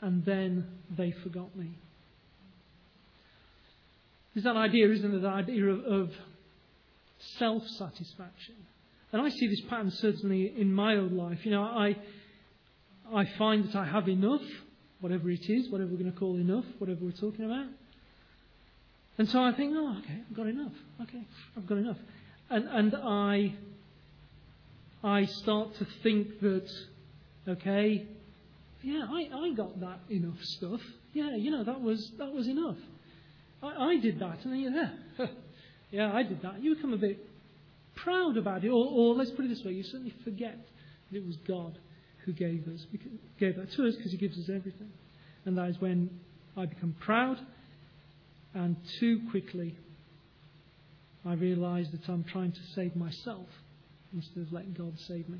and 0.00 0.24
then 0.24 0.66
they 0.96 1.12
forgot 1.22 1.54
me. 1.56 1.76
There's 4.34 4.44
that 4.44 4.56
idea, 4.56 4.90
isn't 4.90 5.10
there? 5.10 5.20
that 5.20 5.34
idea 5.34 5.66
of, 5.66 5.84
of 5.84 6.10
self 7.38 7.66
satisfaction. 7.66 8.54
And 9.12 9.20
I 9.20 9.28
see 9.28 9.46
this 9.46 9.60
pattern 9.68 9.90
certainly 9.90 10.52
in 10.56 10.72
my 10.72 10.96
own 10.96 11.16
life. 11.16 11.44
You 11.44 11.52
know, 11.52 11.62
I, 11.62 11.96
I 13.14 13.26
find 13.36 13.64
that 13.68 13.76
I 13.76 13.84
have 13.84 14.08
enough, 14.08 14.42
whatever 15.00 15.30
it 15.30 15.48
is, 15.48 15.70
whatever 15.70 15.90
we're 15.90 15.98
going 15.98 16.12
to 16.12 16.18
call 16.18 16.36
enough, 16.36 16.64
whatever 16.78 17.00
we're 17.04 17.10
talking 17.12 17.44
about. 17.44 17.66
And 19.18 19.28
so 19.28 19.42
I 19.42 19.52
think, 19.52 19.74
oh, 19.76 19.98
okay, 19.98 20.20
I've 20.30 20.36
got 20.36 20.46
enough. 20.46 20.72
Okay, 21.02 21.22
I've 21.56 21.66
got 21.66 21.78
enough. 21.78 21.98
And, 22.48 22.66
and 22.68 22.94
I, 22.96 23.54
I 25.04 25.26
start 25.26 25.74
to 25.76 25.86
think 26.02 26.40
that, 26.40 26.70
okay, 27.46 28.06
yeah, 28.82 29.06
I, 29.10 29.28
I 29.34 29.52
got 29.54 29.78
that 29.80 30.00
enough 30.08 30.42
stuff. 30.42 30.80
Yeah, 31.12 31.36
you 31.36 31.50
know, 31.50 31.64
that 31.64 31.82
was, 31.82 32.10
that 32.18 32.32
was 32.32 32.48
enough. 32.48 32.78
I, 33.62 33.90
I 33.90 33.98
did 33.98 34.18
that. 34.20 34.44
And 34.44 34.52
then, 34.52 34.92
yeah, 35.18 35.26
yeah, 35.90 36.12
I 36.12 36.22
did 36.22 36.42
that. 36.42 36.62
You 36.62 36.74
become 36.74 36.92
a 36.92 36.98
bit 36.98 37.18
proud 37.94 38.36
about 38.36 38.64
it. 38.64 38.68
Or, 38.68 38.86
or 38.86 39.14
let's 39.14 39.30
put 39.30 39.44
it 39.44 39.48
this 39.48 39.64
way, 39.64 39.72
you 39.72 39.82
certainly 39.82 40.14
forget 40.24 40.58
that 41.10 41.16
it 41.16 41.26
was 41.26 41.36
God 41.48 41.78
who 42.24 42.32
gave 42.32 42.66
us, 42.68 42.86
gave 43.38 43.56
that 43.56 43.72
to 43.72 43.86
us 43.86 43.96
because 43.96 44.12
he 44.12 44.18
gives 44.18 44.38
us 44.38 44.48
everything. 44.48 44.90
And 45.44 45.58
that 45.58 45.68
is 45.68 45.80
when 45.80 46.10
I 46.56 46.66
become 46.66 46.94
proud 47.00 47.38
and 48.54 48.76
too 49.00 49.20
quickly, 49.30 49.76
I 51.24 51.34
realize 51.34 51.90
that 51.92 52.08
I'm 52.08 52.24
trying 52.24 52.52
to 52.52 52.60
save 52.74 52.96
myself 52.96 53.46
instead 54.12 54.42
of 54.42 54.52
letting 54.52 54.74
God 54.74 54.98
save 54.98 55.28
me. 55.28 55.38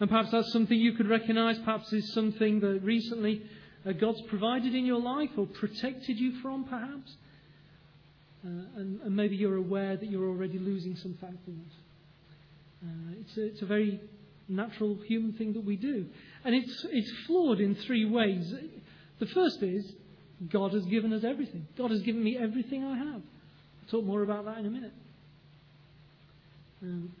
And 0.00 0.08
perhaps 0.08 0.30
that's 0.30 0.52
something 0.52 0.78
you 0.78 0.92
could 0.92 1.08
recognize. 1.08 1.58
Perhaps 1.58 1.92
it's 1.92 2.12
something 2.12 2.60
that 2.60 2.80
recently 2.82 3.42
God's 3.84 4.20
provided 4.28 4.74
in 4.74 4.84
your 4.84 5.00
life 5.00 5.30
or 5.36 5.46
protected 5.46 6.18
you 6.18 6.40
from, 6.40 6.64
perhaps. 6.64 7.16
Uh, 8.44 8.48
and, 8.76 9.00
and, 9.00 9.16
maybe 9.16 9.34
you're 9.34 9.56
aware 9.56 9.96
that 9.96 10.08
you're 10.08 10.28
already 10.28 10.58
losing 10.58 10.94
some 10.96 11.14
thankfulness. 11.20 11.72
Uh, 12.84 13.14
it's, 13.20 13.36
a, 13.36 13.46
it's 13.46 13.62
a 13.62 13.66
very 13.66 14.00
natural 14.48 14.96
human 15.06 15.32
thing 15.32 15.52
that 15.54 15.64
we 15.64 15.76
do. 15.76 16.06
And 16.44 16.54
it's, 16.54 16.86
it's 16.90 17.10
flawed 17.26 17.60
in 17.60 17.74
three 17.74 18.04
ways. 18.04 18.54
The 19.18 19.26
first 19.26 19.62
is 19.62 19.92
God 20.50 20.72
has 20.72 20.84
given 20.84 21.12
us 21.12 21.24
everything. 21.24 21.66
God 21.76 21.90
has 21.90 22.00
given 22.02 22.22
me 22.22 22.38
everything 22.40 22.84
I 22.84 22.96
have. 22.96 23.22
I'll 23.22 23.90
talk 23.90 24.04
more 24.04 24.22
about 24.22 24.44
that 24.44 24.58
in 24.58 24.66
a 24.66 24.70
minute. 24.70 24.92
Um, 26.82 27.12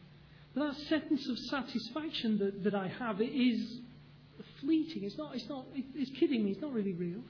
but 0.54 0.68
that 0.68 0.76
sense 0.88 1.28
of 1.28 1.38
satisfaction 1.50 2.38
that, 2.38 2.64
that 2.64 2.74
I 2.74 2.88
have 3.00 3.20
it 3.20 3.30
is 3.30 3.80
fleeting. 4.60 5.04
It's 5.04 5.16
not, 5.16 5.34
it's 5.34 5.48
not, 5.48 5.66
it's 5.74 6.10
kidding 6.18 6.44
me. 6.44 6.52
It's 6.52 6.60
not 6.62 6.72
really 6.72 6.92
real. 6.92 7.20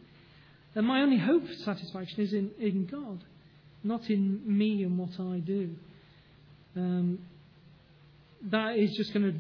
And 0.75 0.87
my 0.87 1.01
only 1.01 1.19
hope 1.19 1.47
for 1.47 1.55
satisfaction 1.55 2.21
is 2.21 2.33
in, 2.33 2.51
in 2.59 2.87
God, 2.87 3.25
not 3.83 4.09
in 4.11 4.43
me 4.45 4.83
and 4.83 4.99
what 4.99 5.19
I 5.19 5.39
do. 5.39 5.75
Um, 6.77 7.19
that 8.51 8.77
is 8.77 8.97
just 8.97 9.13
going 9.13 9.33
to 9.33 9.39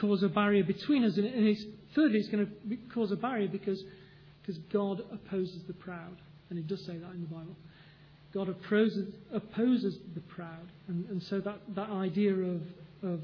cause 0.00 0.22
a 0.22 0.28
barrier 0.28 0.62
between 0.62 1.04
us. 1.04 1.16
And, 1.16 1.26
it's, 1.26 1.64
thirdly, 1.94 2.18
it's 2.18 2.28
going 2.28 2.46
to 2.46 2.76
cause 2.92 3.10
a 3.10 3.16
barrier 3.16 3.48
because 3.48 3.82
because 4.42 4.58
God 4.72 5.02
opposes 5.12 5.62
the 5.66 5.72
proud. 5.72 6.16
And 6.50 6.58
it 6.58 6.66
does 6.66 6.84
say 6.84 6.96
that 6.96 7.10
in 7.12 7.20
the 7.20 7.34
Bible. 7.34 7.56
God 8.34 8.48
opposes, 8.48 9.14
opposes 9.32 9.96
the 10.14 10.20
proud. 10.20 10.68
And, 10.88 11.08
and 11.08 11.22
so 11.22 11.40
that, 11.40 11.58
that 11.74 11.90
idea 11.90 12.34
of, 12.34 12.62
of 13.02 13.20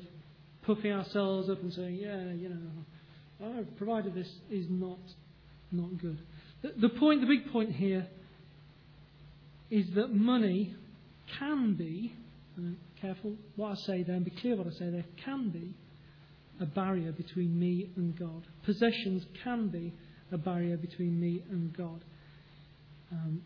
puffing 0.62 0.92
ourselves 0.92 1.48
up 1.48 1.60
and 1.62 1.72
saying, 1.72 1.96
yeah, 1.96 2.32
you 2.32 2.48
know, 2.50 2.56
I've 3.42 3.76
provided 3.76 4.14
this 4.14 4.30
is 4.50 4.66
not, 4.68 4.98
not 5.70 5.98
good. 5.98 6.18
The, 6.62 6.72
the 6.76 6.88
point, 6.88 7.20
the 7.20 7.26
big 7.26 7.52
point 7.52 7.72
here 7.72 8.06
is 9.70 9.86
that 9.94 10.12
money 10.12 10.74
can 11.38 11.74
be, 11.74 12.14
careful 13.00 13.36
what 13.54 13.72
I 13.72 13.74
say 13.86 14.02
there 14.02 14.16
and 14.16 14.24
be 14.24 14.32
clear 14.32 14.56
what 14.56 14.66
I 14.66 14.70
say 14.70 14.90
there, 14.90 15.04
can 15.24 15.50
be 15.50 15.74
a 16.60 16.66
barrier 16.66 17.12
between 17.12 17.58
me 17.58 17.90
and 17.96 18.18
God. 18.18 18.44
Possessions 18.64 19.24
can 19.44 19.68
be 19.68 19.94
a 20.32 20.38
barrier 20.38 20.76
between 20.76 21.20
me 21.20 21.44
and 21.50 21.76
God. 21.76 22.02
Um, 23.12 23.42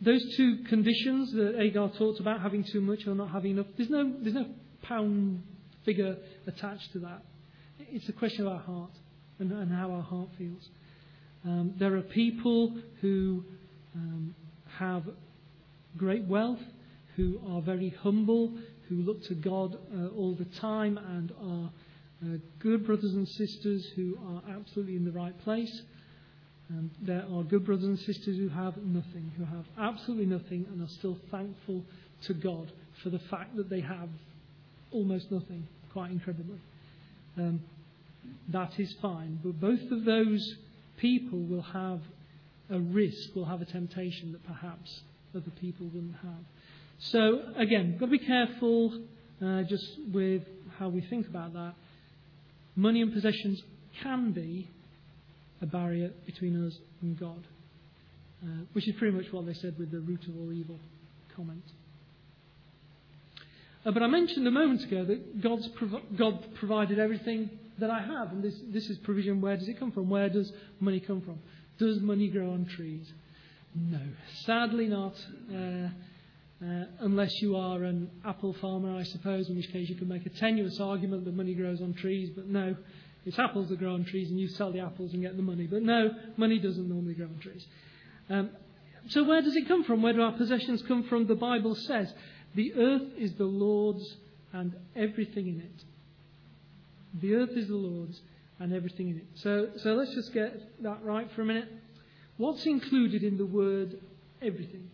those 0.00 0.22
two 0.36 0.64
conditions 0.68 1.32
that 1.32 1.54
Agur 1.58 1.90
talked 1.96 2.18
about, 2.18 2.40
having 2.40 2.64
too 2.64 2.80
much 2.80 3.06
or 3.06 3.14
not 3.14 3.30
having 3.30 3.52
enough, 3.52 3.66
there's 3.76 3.88
no, 3.88 4.12
there's 4.20 4.34
no 4.34 4.46
pound 4.82 5.42
figure 5.84 6.16
attached 6.46 6.92
to 6.94 6.98
that. 7.00 7.22
It's 7.78 8.08
a 8.08 8.12
question 8.12 8.46
of 8.46 8.52
our 8.52 8.58
heart 8.58 8.90
and, 9.38 9.52
and 9.52 9.72
how 9.72 9.90
our 9.90 10.02
heart 10.02 10.28
feels. 10.38 10.68
Um, 11.44 11.74
there 11.78 11.94
are 11.96 12.02
people 12.02 12.76
who 13.00 13.44
um, 13.94 14.34
have 14.78 15.04
great 15.96 16.24
wealth, 16.24 16.60
who 17.16 17.40
are 17.48 17.62
very 17.62 17.90
humble, 18.02 18.52
who 18.88 18.96
look 18.96 19.22
to 19.24 19.34
God 19.34 19.78
uh, 19.94 20.08
all 20.16 20.34
the 20.34 20.44
time 20.60 20.98
and 20.98 21.32
are 21.40 21.70
uh, 22.24 22.38
good 22.60 22.86
brothers 22.86 23.12
and 23.12 23.28
sisters 23.28 23.86
who 23.94 24.16
are 24.28 24.42
absolutely 24.56 24.96
in 24.96 25.04
the 25.04 25.12
right 25.12 25.38
place. 25.44 25.82
Um, 26.70 26.90
there 27.00 27.24
are 27.32 27.42
good 27.44 27.64
brothers 27.64 27.84
and 27.84 27.98
sisters 27.98 28.36
who 28.36 28.48
have 28.48 28.76
nothing, 28.78 29.30
who 29.36 29.44
have 29.44 29.64
absolutely 29.78 30.26
nothing, 30.26 30.66
and 30.70 30.82
are 30.82 30.90
still 30.98 31.16
thankful 31.30 31.84
to 32.22 32.34
God 32.34 32.72
for 33.02 33.10
the 33.10 33.20
fact 33.30 33.56
that 33.56 33.70
they 33.70 33.80
have 33.80 34.08
almost 34.90 35.30
nothing, 35.30 35.66
quite 35.92 36.10
incredibly. 36.10 36.58
Um, 37.36 37.60
that 38.48 38.78
is 38.78 38.94
fine. 39.00 39.40
But 39.42 39.60
both 39.60 39.90
of 39.90 40.04
those 40.04 40.56
people 40.96 41.38
will 41.38 41.62
have 41.62 42.00
a 42.70 42.78
risk, 42.78 43.34
will 43.34 43.44
have 43.44 43.62
a 43.62 43.64
temptation 43.64 44.32
that 44.32 44.44
perhaps 44.46 45.00
other 45.34 45.50
people 45.60 45.86
wouldn't 45.86 46.16
have. 46.22 46.44
So, 46.98 47.42
again, 47.56 47.96
got 47.98 48.06
to 48.06 48.12
be 48.12 48.18
careful 48.18 49.00
uh, 49.44 49.62
just 49.62 49.86
with 50.12 50.42
how 50.78 50.88
we 50.88 51.02
think 51.02 51.28
about 51.28 51.52
that. 51.52 51.74
Money 52.74 53.02
and 53.02 53.12
possessions 53.12 53.62
can 54.02 54.32
be 54.32 54.70
a 55.60 55.66
barrier 55.66 56.10
between 56.24 56.66
us 56.66 56.78
and 57.02 57.18
God, 57.18 57.46
uh, 58.42 58.64
which 58.72 58.88
is 58.88 58.94
pretty 58.96 59.16
much 59.16 59.32
what 59.32 59.46
they 59.46 59.54
said 59.54 59.78
with 59.78 59.90
the 59.90 60.00
root 60.00 60.26
of 60.28 60.36
all 60.36 60.52
evil 60.52 60.78
comment. 61.34 61.64
Uh, 63.84 63.92
but 63.92 64.02
I 64.02 64.06
mentioned 64.06 64.46
a 64.46 64.50
moment 64.50 64.82
ago 64.82 65.04
that 65.04 65.40
God's 65.40 65.68
prov- 65.68 66.02
God 66.16 66.44
provided 66.56 66.98
everything 66.98 67.50
that 67.78 67.90
I 67.90 68.00
have. 68.00 68.32
And 68.32 68.42
this, 68.42 68.54
this 68.68 68.88
is 68.88 68.98
provision. 68.98 69.40
Where 69.40 69.56
does 69.56 69.68
it 69.68 69.78
come 69.78 69.92
from? 69.92 70.08
Where 70.08 70.28
does 70.28 70.52
money 70.80 71.00
come 71.00 71.20
from? 71.20 71.38
Does 71.78 72.00
money 72.00 72.28
grow 72.28 72.50
on 72.50 72.66
trees? 72.66 73.12
No, 73.74 74.00
sadly 74.44 74.86
not. 74.86 75.14
Uh, 75.52 75.88
uh, 76.64 76.84
unless 77.00 77.30
you 77.42 77.54
are 77.56 77.84
an 77.84 78.10
apple 78.24 78.54
farmer, 78.54 78.96
I 78.96 79.02
suppose, 79.02 79.50
in 79.50 79.56
which 79.56 79.70
case 79.70 79.90
you 79.90 79.94
can 79.94 80.08
make 80.08 80.24
a 80.24 80.30
tenuous 80.30 80.80
argument 80.80 81.26
that 81.26 81.34
money 81.34 81.52
grows 81.52 81.82
on 81.82 81.92
trees. 81.92 82.30
But 82.34 82.46
no, 82.46 82.74
it's 83.26 83.38
apples 83.38 83.68
that 83.68 83.78
grow 83.78 83.92
on 83.92 84.04
trees, 84.06 84.30
and 84.30 84.40
you 84.40 84.48
sell 84.48 84.72
the 84.72 84.80
apples 84.80 85.12
and 85.12 85.20
get 85.20 85.36
the 85.36 85.42
money. 85.42 85.66
But 85.66 85.82
no, 85.82 86.10
money 86.38 86.58
doesn't 86.58 86.88
normally 86.88 87.12
grow 87.12 87.26
on 87.26 87.38
trees. 87.40 87.66
Um, 88.30 88.50
so 89.08 89.22
where 89.24 89.42
does 89.42 89.54
it 89.54 89.68
come 89.68 89.84
from? 89.84 90.02
Where 90.02 90.14
do 90.14 90.22
our 90.22 90.32
possessions 90.32 90.82
come 90.88 91.04
from? 91.04 91.26
The 91.26 91.34
Bible 91.34 91.74
says, 91.74 92.12
"The 92.54 92.72
earth 92.74 93.12
is 93.18 93.34
the 93.34 93.44
Lord's 93.44 94.16
and 94.52 94.74
everything 94.94 95.48
in 95.48 95.60
it." 95.60 95.84
The 97.20 97.34
earth 97.34 97.50
is 97.50 97.68
the 97.68 97.76
Lord's 97.76 98.20
and 98.58 98.72
everything 98.72 99.08
in 99.10 99.16
it. 99.16 99.26
So, 99.34 99.68
so 99.76 99.94
let's 99.94 100.14
just 100.14 100.32
get 100.32 100.82
that 100.82 101.04
right 101.04 101.30
for 101.32 101.42
a 101.42 101.44
minute. 101.44 101.68
What's 102.36 102.64
included 102.66 103.22
in 103.22 103.36
the 103.38 103.46
word 103.46 103.98
everything? 104.42 104.90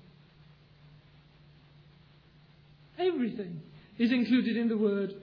Everything 2.98 3.60
is 3.98 4.12
included 4.12 4.56
in 4.56 4.68
the 4.68 4.76
word 4.76 5.14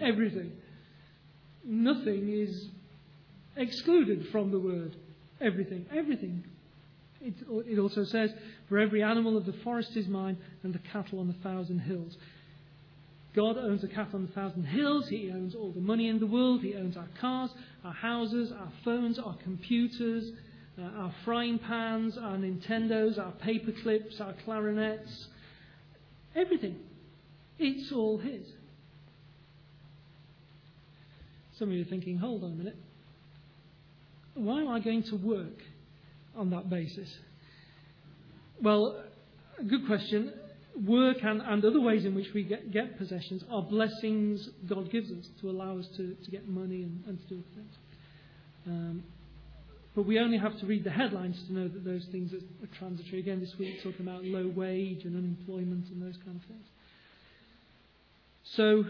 everything. 0.00 0.52
Nothing 1.64 2.32
is 2.32 2.68
excluded 3.56 4.28
from 4.30 4.50
the 4.50 4.58
word 4.58 4.96
everything. 5.40 5.86
Everything. 5.94 6.44
It, 7.20 7.34
it 7.66 7.78
also 7.78 8.04
says, 8.04 8.30
For 8.68 8.78
every 8.78 9.02
animal 9.02 9.36
of 9.36 9.44
the 9.44 9.52
forest 9.64 9.96
is 9.96 10.06
mine, 10.06 10.38
and 10.62 10.72
the 10.72 10.78
cattle 10.78 11.20
on 11.20 11.26
the 11.28 11.34
thousand 11.34 11.80
hills. 11.80 12.16
God 13.38 13.56
owns 13.56 13.82
the 13.82 13.86
cattle 13.86 14.16
on 14.16 14.26
the 14.26 14.32
thousand 14.32 14.64
hills. 14.64 15.06
He 15.08 15.30
owns 15.32 15.54
all 15.54 15.70
the 15.70 15.80
money 15.80 16.08
in 16.08 16.18
the 16.18 16.26
world. 16.26 16.60
He 16.60 16.74
owns 16.74 16.96
our 16.96 17.06
cars, 17.20 17.50
our 17.84 17.92
houses, 17.92 18.50
our 18.50 18.72
phones, 18.84 19.16
our 19.16 19.36
computers, 19.44 20.32
uh, 20.76 20.82
our 20.82 21.14
frying 21.24 21.60
pans, 21.60 22.18
our 22.18 22.36
Nintendos, 22.36 23.16
our 23.16 23.30
paper 23.30 23.70
clips, 23.84 24.20
our 24.20 24.34
clarinets. 24.44 25.28
Everything. 26.34 26.80
It's 27.60 27.92
all 27.92 28.18
His. 28.18 28.44
Some 31.60 31.68
of 31.68 31.74
you 31.74 31.82
are 31.82 31.88
thinking, 31.88 32.18
hold 32.18 32.42
on 32.42 32.50
a 32.50 32.56
minute. 32.56 32.76
Why 34.34 34.62
am 34.62 34.68
I 34.68 34.80
going 34.80 35.04
to 35.04 35.14
work 35.14 35.62
on 36.36 36.50
that 36.50 36.68
basis? 36.68 37.08
Well, 38.60 39.04
good 39.68 39.86
question. 39.86 40.32
Work 40.86 41.18
and, 41.22 41.42
and 41.42 41.64
other 41.64 41.80
ways 41.80 42.04
in 42.04 42.14
which 42.14 42.28
we 42.34 42.44
get, 42.44 42.70
get, 42.70 42.98
possessions 42.98 43.42
are 43.50 43.62
blessings 43.62 44.48
God 44.68 44.90
gives 44.90 45.10
us 45.10 45.28
to 45.40 45.50
allow 45.50 45.78
us 45.78 45.86
to, 45.96 46.14
to 46.14 46.30
get 46.30 46.48
money 46.48 46.82
and, 46.82 47.02
and 47.06 47.20
to 47.20 47.26
do 47.34 47.42
things. 47.54 47.74
Um, 48.66 49.02
but 49.96 50.06
we 50.06 50.20
only 50.20 50.38
have 50.38 50.56
to 50.60 50.66
read 50.66 50.84
the 50.84 50.90
headlines 50.90 51.36
to 51.48 51.52
know 51.52 51.66
that 51.66 51.84
those 51.84 52.04
things 52.12 52.32
are, 52.32 52.36
are 52.36 52.78
transitory. 52.78 53.18
Again, 53.18 53.40
this 53.40 53.52
week 53.58 53.82
talking 53.82 54.06
about 54.06 54.24
low 54.24 54.46
wage 54.54 55.04
and 55.04 55.16
unemployment 55.16 55.88
and 55.88 56.00
those 56.00 56.16
kind 56.24 56.40
of 56.40 56.46
things. 56.46 56.66
So 58.44 58.84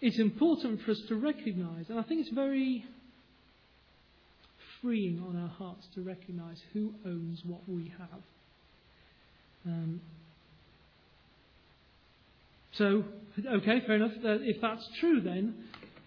it's 0.00 0.18
important 0.18 0.82
for 0.82 0.92
us 0.92 1.00
to 1.08 1.16
recognize, 1.16 1.86
and 1.88 1.98
I 1.98 2.02
think 2.02 2.20
it's 2.20 2.30
very 2.34 2.84
freeing 4.80 5.22
on 5.28 5.36
our 5.36 5.48
hearts 5.48 5.86
to 5.94 6.02
recognize 6.02 6.60
who 6.72 6.94
owns 7.04 7.42
what 7.44 7.68
we 7.68 7.92
have. 7.98 8.22
Um, 9.66 10.00
so, 12.80 13.04
okay, 13.46 13.82
fair 13.86 13.96
enough. 13.96 14.12
Uh, 14.24 14.38
if 14.40 14.58
that's 14.62 14.88
true, 15.00 15.20
then 15.20 15.54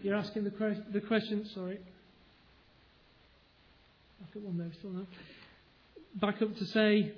you're 0.02 0.16
asking 0.16 0.44
the, 0.44 0.50
que- 0.50 0.84
the 0.92 1.02
question. 1.02 1.48
Sorry, 1.54 1.78
back 4.20 4.36
up 4.36 4.42
one 4.42 4.58
there, 4.58 4.72
still 4.80 4.90
now. 4.90 5.06
Back 6.16 6.42
up 6.42 6.56
to 6.58 6.66
say, 6.66 7.12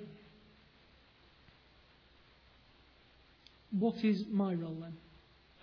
what 3.70 3.94
is 4.04 4.24
my 4.30 4.52
role 4.52 4.76
then? 4.78 4.92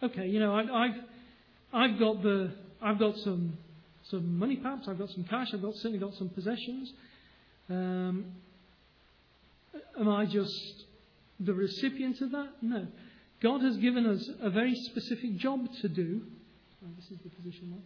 Okay, 0.02 0.26
you 0.26 0.40
know, 0.40 0.56
I, 0.56 0.88
have 0.88 0.96
I've 1.72 2.00
got 2.00 2.24
the, 2.24 2.52
I've 2.82 2.98
got 2.98 3.16
some, 3.18 3.60
some 4.10 4.40
money 4.40 4.56
perhaps, 4.56 4.88
I've 4.88 4.98
got 4.98 5.10
some 5.10 5.24
cash, 5.26 5.50
I've 5.54 5.62
got 5.62 5.76
certainly 5.76 6.00
got 6.00 6.16
some 6.16 6.30
possessions. 6.30 6.92
Um, 7.70 8.26
am 10.00 10.10
I 10.10 10.26
just 10.26 10.86
the 11.40 11.54
recipient 11.54 12.22
of 12.22 12.32
that? 12.32 12.54
No. 12.64 12.88
God 13.44 13.62
has 13.62 13.76
given 13.76 14.06
us 14.06 14.30
a 14.42 14.50
very 14.50 14.74
specific 14.74 15.36
job 15.36 15.68
to 15.82 15.90
do. 15.90 16.22
Oh, 16.84 16.88
this 16.96 17.12
is 17.12 17.18
the 17.24 17.30
position 17.30 17.72
one. 17.72 17.84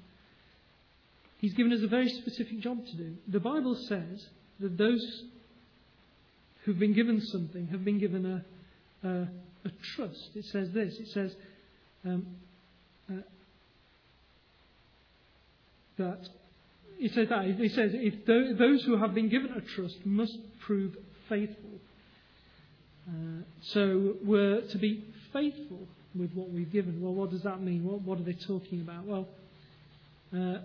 He's 1.40 1.54
given 1.54 1.74
us 1.74 1.82
a 1.82 1.88
very 1.88 2.10
specific 2.10 2.60
job 2.60 2.86
to 2.86 2.96
do. 2.96 3.16
The 3.28 3.40
Bible 3.40 3.76
says 3.76 4.28
that 4.60 4.78
those 4.78 5.24
who've 6.64 6.78
been 6.78 6.94
given 6.94 7.22
something 7.22 7.68
have 7.68 7.84
been 7.84 8.00
given 8.00 8.26
a, 9.04 9.08
a, 9.08 9.28
a 9.66 9.72
trust. 9.96 10.30
It 10.36 10.46
says 10.46 10.70
this 10.72 10.96
it 11.00 11.08
says 11.10 11.36
um, 12.06 12.28
uh, 13.10 13.16
that 15.98 16.20
it 17.00 17.14
says 17.14 17.30
that 17.30 17.46
it 17.46 17.72
says 17.74 17.92
if 17.94 18.26
those 18.26 18.84
who 18.84 18.98
have 18.98 19.16
been 19.16 19.30
given 19.30 19.52
a 19.54 19.62
trust 19.62 20.06
must 20.06 20.38
prove 20.60 20.96
faithful. 21.30 21.80
Uh, 23.08 23.42
so 23.62 24.16
we're 24.24 24.62
to 24.62 24.78
be 24.78 25.04
faithful 25.38 25.88
with 26.16 26.32
what 26.34 26.50
we've 26.50 26.72
given. 26.72 27.02
Well, 27.02 27.14
what 27.14 27.30
does 27.30 27.44
that 27.44 27.62
mean? 27.62 27.84
What, 27.84 28.02
what 28.02 28.20
are 28.20 28.24
they 28.24 28.38
talking 28.48 28.82
about? 28.82 29.06
Well, 29.06 29.28
uh, 30.34 30.60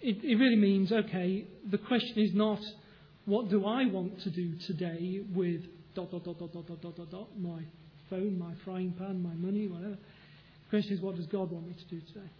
it, 0.00 0.24
it 0.24 0.36
really 0.36 0.56
means 0.56 0.92
okay. 0.92 1.44
The 1.70 1.78
question 1.78 2.18
is 2.18 2.34
not 2.34 2.60
what 3.26 3.50
do 3.50 3.66
I 3.66 3.86
want 3.86 4.22
to 4.22 4.30
do 4.30 4.54
today 4.66 5.20
with 5.34 5.62
dot, 5.94 6.10
dot, 6.10 6.24
dot, 6.24 6.38
dot, 6.38 6.52
dot, 6.52 6.66
dot, 6.66 6.80
dot, 6.80 6.96
dot, 6.96 7.10
dot, 7.10 7.28
my 7.38 7.60
phone, 8.08 8.38
my 8.38 8.52
frying 8.64 8.92
pan, 8.92 9.22
my 9.22 9.34
money, 9.34 9.66
whatever. 9.66 9.98
The 9.98 10.70
question 10.70 10.94
is, 10.94 11.00
what 11.00 11.16
does 11.16 11.26
God 11.26 11.50
want 11.50 11.66
me 11.66 11.74
to 11.74 11.94
do 11.94 12.00
today? 12.12 12.30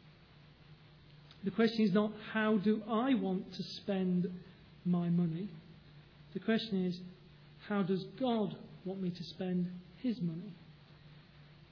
The 1.45 1.51
question 1.51 1.85
is 1.85 1.93
not, 1.93 2.13
how 2.33 2.57
do 2.59 2.83
I 2.89 3.15
want 3.15 3.53
to 3.55 3.63
spend 3.63 4.29
my 4.85 5.09
money? 5.09 5.49
The 6.35 6.41
question 6.41 6.87
is, 6.87 6.99
how 7.69 7.83
does 7.83 8.05
God 8.19 8.57
want 8.85 9.03
me 9.03 9.11
to 9.11 9.25
spend 9.25 9.71
his 10.03 10.21
money? 10.21 10.55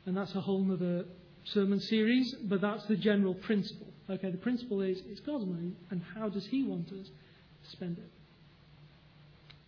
And 0.07 0.17
that's 0.17 0.35
a 0.35 0.41
whole 0.41 0.65
other 0.73 1.05
sermon 1.45 1.81
series, 1.81 2.35
but 2.45 2.61
that's 2.61 2.85
the 2.87 2.97
general 2.97 3.35
principle. 3.35 3.89
Okay, 4.09 4.31
the 4.31 4.39
principle 4.39 4.81
is 4.81 5.01
it's 5.07 5.21
God's 5.21 5.47
money, 5.47 5.73
and 5.91 6.01
how 6.15 6.29
does 6.29 6.47
he 6.47 6.63
want 6.63 6.87
us 6.93 7.07
to 7.07 7.71
spend 7.71 7.99
it? 7.99 8.11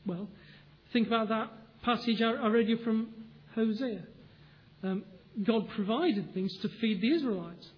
Well, 0.06 0.28
think 0.92 1.08
about 1.08 1.28
that 1.28 1.50
passage 1.82 2.22
I, 2.22 2.46
read 2.46 2.68
you 2.68 2.78
from 2.78 3.08
Hosea. 3.54 4.04
Um, 4.82 5.04
God 5.42 5.68
provided 5.70 6.32
things 6.34 6.56
to 6.62 6.68
feed 6.80 7.00
the 7.00 7.14
Israelites. 7.14 7.68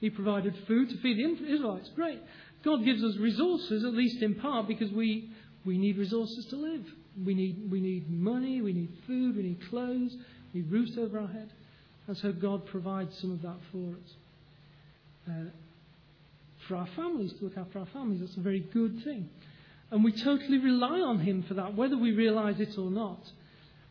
He 0.00 0.10
provided 0.10 0.54
food 0.66 0.90
to 0.90 0.96
feed 0.98 1.18
the 1.18 1.52
Israelites. 1.52 1.90
Great. 1.94 2.20
God 2.64 2.84
gives 2.84 3.02
us 3.02 3.16
resources, 3.18 3.84
at 3.84 3.94
least 3.94 4.22
in 4.22 4.34
part, 4.34 4.66
because 4.68 4.90
we, 4.90 5.30
we 5.64 5.78
need 5.78 5.96
resources 5.96 6.46
to 6.50 6.56
live. 6.56 6.84
We 7.24 7.34
need, 7.34 7.70
we 7.70 7.80
need 7.80 8.10
money, 8.10 8.62
we 8.62 8.72
need 8.72 8.92
food, 9.06 9.36
we 9.36 9.42
need 9.42 9.68
clothes, 9.68 10.14
we 10.52 10.60
need 10.60 10.70
roofs 10.70 10.96
over 10.98 11.18
our 11.18 11.28
head. 11.28 11.50
And 12.08 12.16
so 12.16 12.32
God 12.32 12.66
provides 12.66 13.16
some 13.18 13.32
of 13.32 13.42
that 13.42 13.58
for 13.70 13.90
us. 13.90 14.14
Uh, 15.28 15.50
for 16.66 16.76
our 16.76 16.88
families, 16.96 17.32
to 17.34 17.44
look 17.44 17.56
after 17.56 17.78
our 17.78 17.86
families, 17.86 18.20
that's 18.20 18.36
a 18.36 18.40
very 18.40 18.60
good 18.60 19.04
thing. 19.04 19.28
And 19.90 20.02
we 20.02 20.12
totally 20.12 20.58
rely 20.58 21.00
on 21.00 21.20
Him 21.20 21.44
for 21.46 21.54
that, 21.54 21.74
whether 21.74 21.96
we 21.96 22.12
realize 22.12 22.60
it 22.60 22.76
or 22.76 22.90
not. 22.90 23.20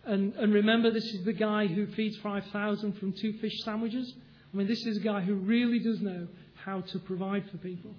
And, 0.04 0.34
and 0.36 0.54
remember, 0.54 0.92
this 0.92 1.06
is 1.06 1.26
the 1.26 1.34
guy 1.34 1.68
who 1.68 1.88
feeds 1.88 2.18
5,000 2.18 2.94
from 2.94 3.14
two 3.14 3.34
fish 3.34 3.60
sandwiches. 3.64 4.14
I 4.54 4.58
mean, 4.58 4.68
this 4.68 4.86
is 4.86 4.98
a 4.98 5.02
guy 5.02 5.22
who 5.22 5.36
really 5.36 5.80
does 5.80 6.02
know 6.02 6.28
how 6.64 6.82
to 6.82 7.00
provide 7.00 7.50
for 7.52 7.58
people. 7.58 7.92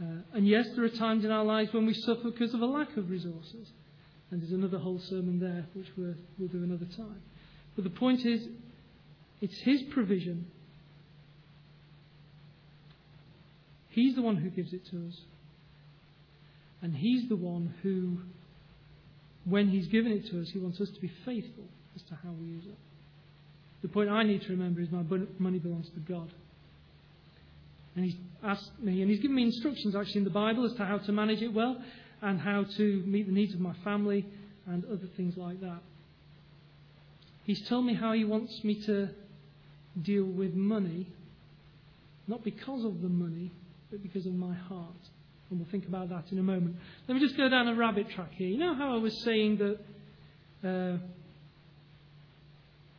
Uh, 0.00 0.22
and 0.32 0.46
yes, 0.46 0.66
there 0.74 0.84
are 0.84 0.90
times 0.90 1.24
in 1.24 1.30
our 1.30 1.44
lives 1.44 1.72
when 1.72 1.86
we 1.86 1.94
suffer 1.94 2.30
because 2.30 2.54
of 2.54 2.62
a 2.62 2.66
lack 2.66 2.96
of 2.96 3.10
resources. 3.10 3.70
And 4.30 4.40
there's 4.40 4.52
another 4.52 4.78
whole 4.78 4.98
sermon 5.00 5.38
there, 5.38 5.66
which 5.74 5.88
we'll, 5.96 6.14
we'll 6.38 6.48
do 6.48 6.62
another 6.62 6.86
time. 6.96 7.20
But 7.74 7.84
the 7.84 7.90
point 7.90 8.24
is, 8.24 8.46
it's 9.44 9.58
His 9.58 9.82
provision. 9.82 10.46
He's 13.90 14.14
the 14.14 14.22
one 14.22 14.36
who 14.36 14.48
gives 14.48 14.72
it 14.72 14.86
to 14.86 15.06
us. 15.06 15.20
And 16.80 16.96
He's 16.96 17.28
the 17.28 17.36
one 17.36 17.74
who, 17.82 18.16
when 19.44 19.68
He's 19.68 19.86
given 19.88 20.12
it 20.12 20.30
to 20.30 20.40
us, 20.40 20.48
He 20.48 20.58
wants 20.58 20.80
us 20.80 20.88
to 20.88 21.00
be 21.00 21.12
faithful 21.26 21.64
as 21.94 22.00
to 22.04 22.14
how 22.14 22.30
we 22.40 22.46
use 22.46 22.64
it. 22.64 22.78
The 23.82 23.88
point 23.88 24.08
I 24.08 24.22
need 24.22 24.40
to 24.44 24.48
remember 24.48 24.80
is 24.80 24.90
my 24.90 25.02
money 25.38 25.58
belongs 25.58 25.90
to 25.90 26.00
God. 26.00 26.30
And 27.96 28.06
He's 28.06 28.16
asked 28.42 28.70
me, 28.80 29.02
and 29.02 29.10
He's 29.10 29.20
given 29.20 29.36
me 29.36 29.42
instructions 29.42 29.94
actually 29.94 30.20
in 30.20 30.24
the 30.24 30.30
Bible 30.30 30.64
as 30.64 30.72
to 30.76 30.86
how 30.86 30.96
to 30.96 31.12
manage 31.12 31.42
it 31.42 31.52
well 31.52 31.76
and 32.22 32.40
how 32.40 32.64
to 32.78 33.02
meet 33.04 33.26
the 33.26 33.32
needs 33.32 33.52
of 33.52 33.60
my 33.60 33.74
family 33.84 34.24
and 34.66 34.86
other 34.86 35.06
things 35.18 35.36
like 35.36 35.60
that. 35.60 35.80
He's 37.44 37.68
told 37.68 37.84
me 37.84 37.92
how 37.92 38.14
He 38.14 38.24
wants 38.24 38.64
me 38.64 38.82
to 38.86 39.10
deal 40.02 40.24
with 40.24 40.54
money 40.54 41.06
not 42.26 42.42
because 42.42 42.84
of 42.84 43.02
the 43.02 43.08
money, 43.08 43.52
but 43.90 44.02
because 44.02 44.26
of 44.26 44.34
my 44.34 44.54
heart. 44.54 44.94
And 45.50 45.58
we'll 45.58 45.68
think 45.70 45.86
about 45.86 46.08
that 46.08 46.32
in 46.32 46.38
a 46.38 46.42
moment. 46.42 46.76
Let 47.06 47.14
me 47.14 47.20
just 47.20 47.36
go 47.36 47.48
down 47.48 47.68
a 47.68 47.74
rabbit 47.74 48.10
track 48.10 48.32
here. 48.32 48.48
You 48.48 48.58
know 48.58 48.74
how 48.74 48.94
I 48.94 48.98
was 48.98 49.22
saying 49.24 49.58
that 49.58 50.68
uh, 50.68 50.98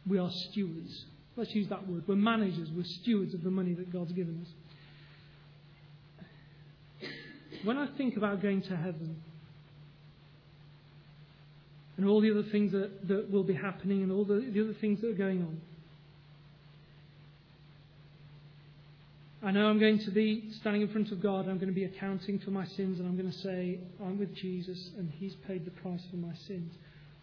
we 0.08 0.20
are 0.20 0.30
stewards? 0.52 1.06
Let's 1.36 1.54
use 1.56 1.68
that 1.70 1.88
word. 1.88 2.04
We're 2.08 2.16
managers, 2.16 2.70
we're 2.72 2.86
stewards 2.86 3.34
of 3.34 3.44
the 3.44 3.50
money 3.50 3.74
that 3.74 3.92
God's 3.92 4.14
given 4.14 4.42
us. 4.42 4.48
When 7.64 7.78
I 7.78 7.88
think 7.98 8.16
about 8.16 8.42
going 8.42 8.62
to 8.64 8.76
heaven, 8.76 9.22
and 11.98 12.06
all 12.06 12.22
the 12.22 12.30
other 12.30 12.44
things 12.44 12.74
that, 12.74 13.08
that 13.08 13.32
will 13.32 13.44
be 13.44 13.54
happening 13.54 14.04
and 14.04 14.12
all 14.12 14.26
the, 14.26 14.46
the 14.54 14.62
other 14.62 14.76
things 14.80 15.02
that 15.02 15.12
are 15.12 15.14
going 15.14 15.42
on. 15.42 15.62
I 19.46 19.52
know 19.52 19.68
I'm 19.68 19.78
going 19.78 20.00
to 20.00 20.10
be 20.10 20.50
standing 20.60 20.82
in 20.82 20.88
front 20.88 21.12
of 21.12 21.22
God, 21.22 21.48
I'm 21.48 21.60
going 21.60 21.68
to 21.68 21.72
be 21.72 21.84
accounting 21.84 22.40
for 22.40 22.50
my 22.50 22.66
sins, 22.66 23.00
and 23.00 23.08
I'm 23.08 23.16
going 23.16 23.32
to 23.32 23.38
say, 23.38 23.78
I'm 24.04 24.18
with 24.18 24.34
Jesus, 24.34 24.90
and 24.98 25.12
He's 25.20 25.36
paid 25.48 25.66
the 25.66 25.72
price 25.72 26.02
for 26.10 26.18
my 26.18 26.34
sins. 26.48 26.74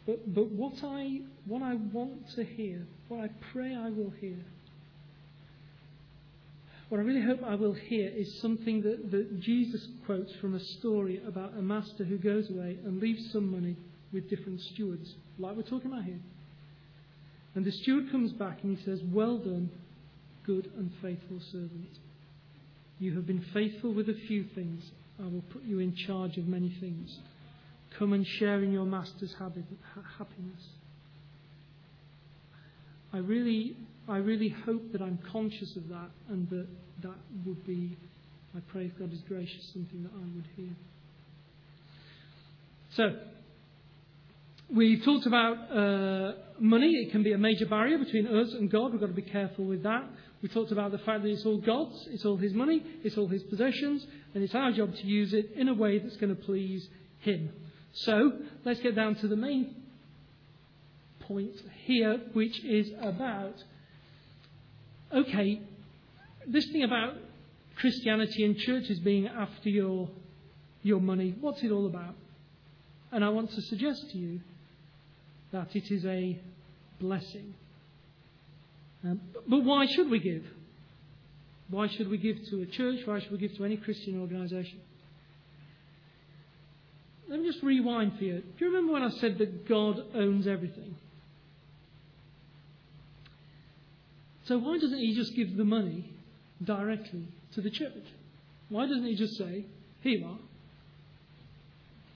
But, 0.07 0.33
but 0.33 0.49
what, 0.51 0.75
I, 0.85 1.23
what 1.47 1.63
I 1.63 1.75
want 1.75 2.31
to 2.37 2.45
hear, 2.45 2.87
what 3.09 3.25
I 3.25 3.31
pray 3.53 3.75
I 3.75 3.91
will 3.91 4.13
hear, 4.21 4.37
what 6.91 6.99
I 6.99 7.03
really 7.03 7.23
hope 7.23 7.41
I 7.45 7.57
will 7.57 7.73
hear 7.73 8.09
is 8.09 8.41
something 8.41 8.83
that, 8.83 9.11
that 9.11 9.41
Jesus 9.41 9.85
quotes 10.07 10.33
from 10.37 10.55
a 10.55 10.61
story 10.61 11.21
about 11.27 11.55
a 11.59 11.63
master 11.63 12.05
who 12.05 12.19
goes 12.19 12.49
away 12.51 12.79
and 12.85 13.01
leaves 13.01 13.33
some 13.33 13.51
money 13.51 13.77
with 14.13 14.31
different 14.31 14.61
stewards, 14.61 15.13
like 15.41 15.57
we're 15.57 15.63
talking 15.63 15.91
about 15.91 16.05
here. 16.05 16.21
And 17.57 17.65
the 17.65 17.73
steward 17.73 18.13
comes 18.13 18.31
back 18.33 18.59
and 18.63 18.79
he 18.79 18.85
says, 18.85 19.01
Well 19.11 19.39
done, 19.39 19.71
good 20.47 20.71
and 20.77 20.93
faithful 21.03 21.41
servant. 21.51 21.99
You 22.99 23.15
have 23.17 23.27
been 23.27 23.45
faithful 23.53 23.93
with 23.93 24.09
a 24.09 24.17
few 24.27 24.45
things. 24.55 24.83
I 25.19 25.25
will 25.25 25.45
put 25.53 25.63
you 25.65 25.79
in 25.79 25.95
charge 25.95 26.37
of 26.37 26.47
many 26.47 26.75
things. 26.81 27.19
Come 27.99 28.13
and 28.13 28.27
share 28.27 28.63
in 28.63 28.73
your 28.73 28.87
master's 28.87 29.35
happiness. 29.39 30.63
I 33.13 33.19
really, 33.19 33.77
I 34.09 34.17
really 34.19 34.49
hope 34.65 34.93
that 34.93 35.03
I'm 35.03 35.19
conscious 35.31 35.77
of 35.77 35.89
that 35.89 36.11
and 36.29 36.49
that 36.51 36.67
that 37.03 37.17
would 37.45 37.67
be, 37.67 37.97
I 38.57 38.61
pray 38.69 38.87
if 38.87 38.99
God 38.99 39.13
is 39.13 39.21
gracious, 39.29 39.71
something 39.73 40.03
that 40.03 40.13
I 40.15 40.37
would 40.37 40.47
hear. 40.57 40.77
So, 42.95 43.19
We've 44.75 45.05
talked 45.05 45.27
about 45.27 45.71
uh, 45.71 46.33
money. 46.59 46.93
It 46.93 47.13
can 47.13 47.23
be 47.23 47.35
a 47.35 47.39
major 47.39 47.67
barrier 47.67 47.99
between 47.99 48.27
us 48.27 48.55
and 48.55 48.71
God. 48.71 48.93
We've 48.93 49.01
got 49.01 49.09
to 49.09 49.13
be 49.13 49.21
careful 49.21 49.67
with 49.67 49.83
that. 49.83 50.05
We 50.43 50.49
talked 50.49 50.73
about 50.73 50.91
the 50.91 50.99
fact 50.99 51.23
that 51.23 51.29
it's 51.29 51.47
all 51.47 51.59
God's, 51.59 52.09
it's 52.11 52.25
all 52.25 52.37
His 52.37 52.53
money, 52.53 52.83
it's 53.05 53.17
all 53.17 53.29
His 53.29 53.43
possessions, 53.45 54.05
and 54.35 54.43
it's 54.43 54.55
our 54.55 54.73
job 54.73 54.95
to 54.95 55.07
use 55.07 55.33
it 55.33 55.53
in 55.55 55.69
a 55.69 55.75
way 55.75 55.99
that's 55.99 56.17
going 56.17 56.35
to 56.35 56.43
please 56.43 56.89
Him. 57.21 57.51
So, 57.93 58.33
let's 58.65 58.81
get 58.81 58.97
down 58.97 59.15
to 59.17 59.29
the 59.29 59.37
main 59.37 59.77
point 61.21 61.55
here, 61.85 62.21
which 62.33 62.65
is 62.65 62.91
about 63.01 63.55
okay, 65.13 65.61
this 66.47 66.67
thing 66.67 66.85
about 66.85 67.15
Christianity 67.77 68.45
and 68.45 68.57
churches 68.57 68.99
being 69.01 69.27
after 69.27 69.69
your, 69.69 70.09
your 70.83 71.01
money, 71.01 71.35
what's 71.41 71.63
it 71.63 71.71
all 71.71 71.87
about? 71.87 72.15
And 73.11 73.25
I 73.25 73.29
want 73.29 73.51
to 73.51 73.63
suggest 73.63 74.11
to 74.11 74.19
you 74.19 74.41
that 75.53 75.75
it 75.77 75.91
is 75.91 76.05
a 76.07 76.39
blessing. 76.99 77.55
Um, 79.05 79.21
but 79.49 79.65
why 79.65 79.87
should 79.87 80.11
we 80.11 80.21
give? 80.21 80.45
Why 81.69 81.89
should 81.89 82.09
we 82.09 82.19
give 82.19 82.37
to 82.51 82.63
a 82.63 82.67
church? 82.67 83.01
Why 83.07 83.21
should 83.21 83.33
we 83.33 83.39
give 83.39 83.57
to 83.57 83.65
any 83.65 83.77
Christian 83.77 84.21
organisation? 84.21 84.81
Let 87.29 87.41
me 87.41 87.51
just 87.51 87.63
rewind 87.63 88.19
for 88.19 88.25
you. 88.25 88.41
Do 88.41 88.65
you 88.65 88.67
remember 88.67 88.93
when 88.93 89.03
I 89.03 89.11
said 89.11 89.39
that 89.39 89.67
God 89.67 89.97
owns 90.15 90.47
everything? 90.47 90.97
So 94.45 94.59
why 94.59 94.79
doesn't 94.79 94.99
He 94.99 95.15
just 95.15 95.35
give 95.35 95.57
the 95.57 95.65
money 95.65 96.11
directly 96.63 97.27
to 97.55 97.61
the 97.61 97.71
church? 97.71 98.05
Why 98.69 98.87
doesn't 98.87 99.07
He 99.07 99.17
just 99.17 99.39
say, 99.39 99.65
Here 100.03 100.19
you 100.19 100.27
are, 100.27 100.39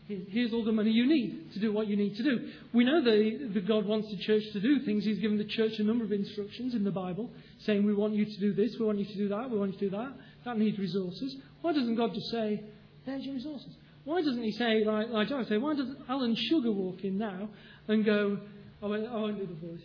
Here's 0.09 0.53
all 0.53 0.65
the 0.65 0.73
money 0.73 0.91
you 0.91 1.07
need 1.07 1.53
to 1.55 1.59
do 1.59 1.73
what 1.73 1.89
you 1.89 1.97
need 1.97 2.17
to 2.17 2.23
do. 2.23 2.49
We 2.73 2.85
know 2.85 3.03
that, 3.03 3.67
God 3.67 3.87
wants 3.87 4.09
the 4.09 4.17
church 4.19 4.45
to 4.53 4.61
do 4.61 4.85
things. 4.85 5.05
He's 5.05 5.19
given 5.19 5.37
the 5.37 5.45
church 5.45 5.73
a 5.79 5.83
number 5.83 6.05
of 6.05 6.13
instructions 6.13 6.75
in 6.75 6.85
the 6.85 6.93
Bible 6.93 7.29
saying, 7.61 7.85
We 7.85 7.93
want 7.93 8.15
you 8.15 8.25
to 8.25 8.39
do 8.39 8.55
this, 8.55 8.77
we 8.79 8.87
want 8.87 8.99
you 8.99 9.05
to 9.05 9.15
do 9.15 9.29
that, 9.29 9.51
we 9.51 9.59
want 9.59 9.73
you 9.73 9.79
to 9.79 9.91
do 9.91 9.97
that. 9.97 10.13
That 10.45 10.59
needs 10.59 10.79
resources. 10.79 11.35
Why 11.61 11.73
doesn't 11.73 11.97
God 11.97 12.15
just 12.15 12.31
say, 12.31 12.63
There's 13.05 13.25
your 13.25 13.35
resources? 13.35 13.75
Why 14.05 14.23
doesn't 14.23 14.43
He 14.43 14.53
say, 14.53 14.85
like, 14.85 15.09
like 15.09 15.29
John 15.29 15.45
say, 15.47 15.59
why 15.59 15.75
does 15.75 15.89
Alan 16.09 16.37
Sugar 16.37 16.71
walk 16.71 17.03
in 17.03 17.19
now 17.19 17.49
and 17.89 18.05
go, 18.05 18.39
I 18.81 18.87
won't, 18.87 19.07
I 19.09 19.17
won't 19.17 19.39
do 19.39 19.47
the 19.47 19.67
voice. 19.67 19.83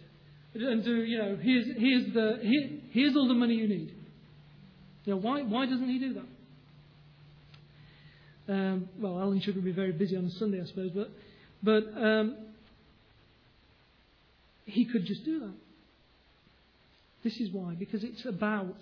And 0.53 0.83
do, 0.83 1.03
you 1.03 1.17
know, 1.17 1.37
here's, 1.41 1.65
here's, 1.77 2.13
the, 2.13 2.39
here, 2.43 2.69
here's 2.91 3.15
all 3.15 3.27
the 3.27 3.33
money 3.33 3.55
you 3.55 3.67
need. 3.67 3.95
You 5.05 5.13
know, 5.13 5.19
why, 5.19 5.41
why 5.41 5.65
doesn't 5.65 5.89
He 5.89 5.97
do 5.97 6.13
that? 6.13 6.27
Um, 8.47 8.89
well, 8.99 9.19
Alan 9.19 9.39
Sugar 9.39 9.61
be 9.61 9.71
very 9.71 9.91
busy 9.91 10.17
on 10.17 10.29
Sunday, 10.31 10.61
I 10.61 10.65
suppose, 10.65 10.91
but, 10.91 11.09
but 11.63 11.83
um, 12.01 12.37
he 14.65 14.85
could 14.85 15.05
just 15.05 15.23
do 15.23 15.39
that. 15.41 15.53
This 17.23 17.39
is 17.39 17.49
why, 17.51 17.73
because 17.73 18.03
it's 18.03 18.25
about 18.25 18.75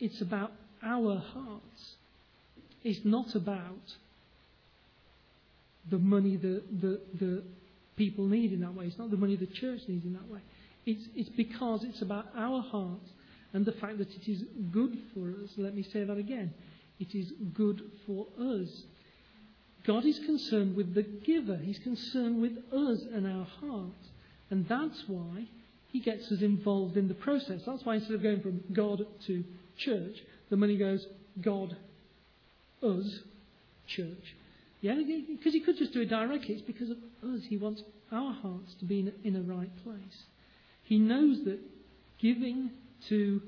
it's 0.00 0.20
about 0.20 0.52
our 0.82 1.18
hearts. 1.18 1.94
It's 2.84 3.00
not 3.04 3.34
about 3.34 3.96
the 5.90 5.98
money 5.98 6.36
that 6.36 6.62
the, 6.80 7.00
the 7.18 7.42
people 7.96 8.26
need 8.26 8.52
in 8.52 8.60
that 8.60 8.74
way. 8.74 8.86
It's 8.86 8.98
not 8.98 9.10
the 9.10 9.16
money 9.16 9.36
the 9.36 9.46
church 9.46 9.80
needs 9.88 10.04
in 10.04 10.12
that 10.12 10.30
way. 10.30 10.40
It's, 10.86 11.04
it's 11.14 11.28
because 11.30 11.84
it's 11.84 12.00
about 12.02 12.26
our 12.36 12.62
hearts 12.62 13.10
and 13.52 13.64
the 13.64 13.72
fact 13.72 13.98
that 13.98 14.08
it 14.08 14.30
is 14.30 14.42
good 14.70 14.96
for 15.14 15.30
us. 15.30 15.50
Let 15.56 15.74
me 15.74 15.82
say 15.82 16.04
that 16.04 16.16
again. 16.16 16.54
It 16.98 17.14
is 17.14 17.32
good 17.54 17.82
for 18.06 18.26
us. 18.38 18.82
God 19.86 20.04
is 20.04 20.18
concerned 20.18 20.76
with 20.76 20.94
the 20.94 21.02
giver. 21.02 21.56
He's 21.56 21.78
concerned 21.78 22.42
with 22.42 22.58
us 22.72 23.00
and 23.12 23.26
our 23.26 23.46
hearts. 23.60 24.08
And 24.50 24.68
that's 24.68 25.04
why 25.06 25.46
he 25.88 26.00
gets 26.00 26.30
us 26.30 26.42
involved 26.42 26.96
in 26.96 27.08
the 27.08 27.14
process. 27.14 27.62
That's 27.66 27.84
why 27.84 27.96
instead 27.96 28.14
of 28.14 28.22
going 28.22 28.40
from 28.40 28.62
God 28.72 29.06
to 29.26 29.44
church, 29.76 30.16
the 30.50 30.56
money 30.56 30.76
goes 30.76 31.06
God, 31.40 31.76
us, 32.82 33.20
church. 33.86 34.36
Yeah, 34.80 34.94
because 34.94 35.52
he 35.52 35.60
could 35.60 35.76
just 35.76 35.92
do 35.92 36.02
it 36.02 36.10
directly. 36.10 36.54
It's 36.54 36.62
because 36.62 36.90
of 36.90 36.98
us. 37.22 37.40
He 37.48 37.56
wants 37.56 37.82
our 38.12 38.32
hearts 38.32 38.74
to 38.80 38.84
be 38.84 39.00
in 39.00 39.12
in 39.24 39.36
a 39.36 39.42
right 39.42 39.70
place. 39.82 40.24
He 40.84 40.98
knows 40.98 41.44
that 41.44 41.58
giving 42.18 42.70
to 43.08 43.42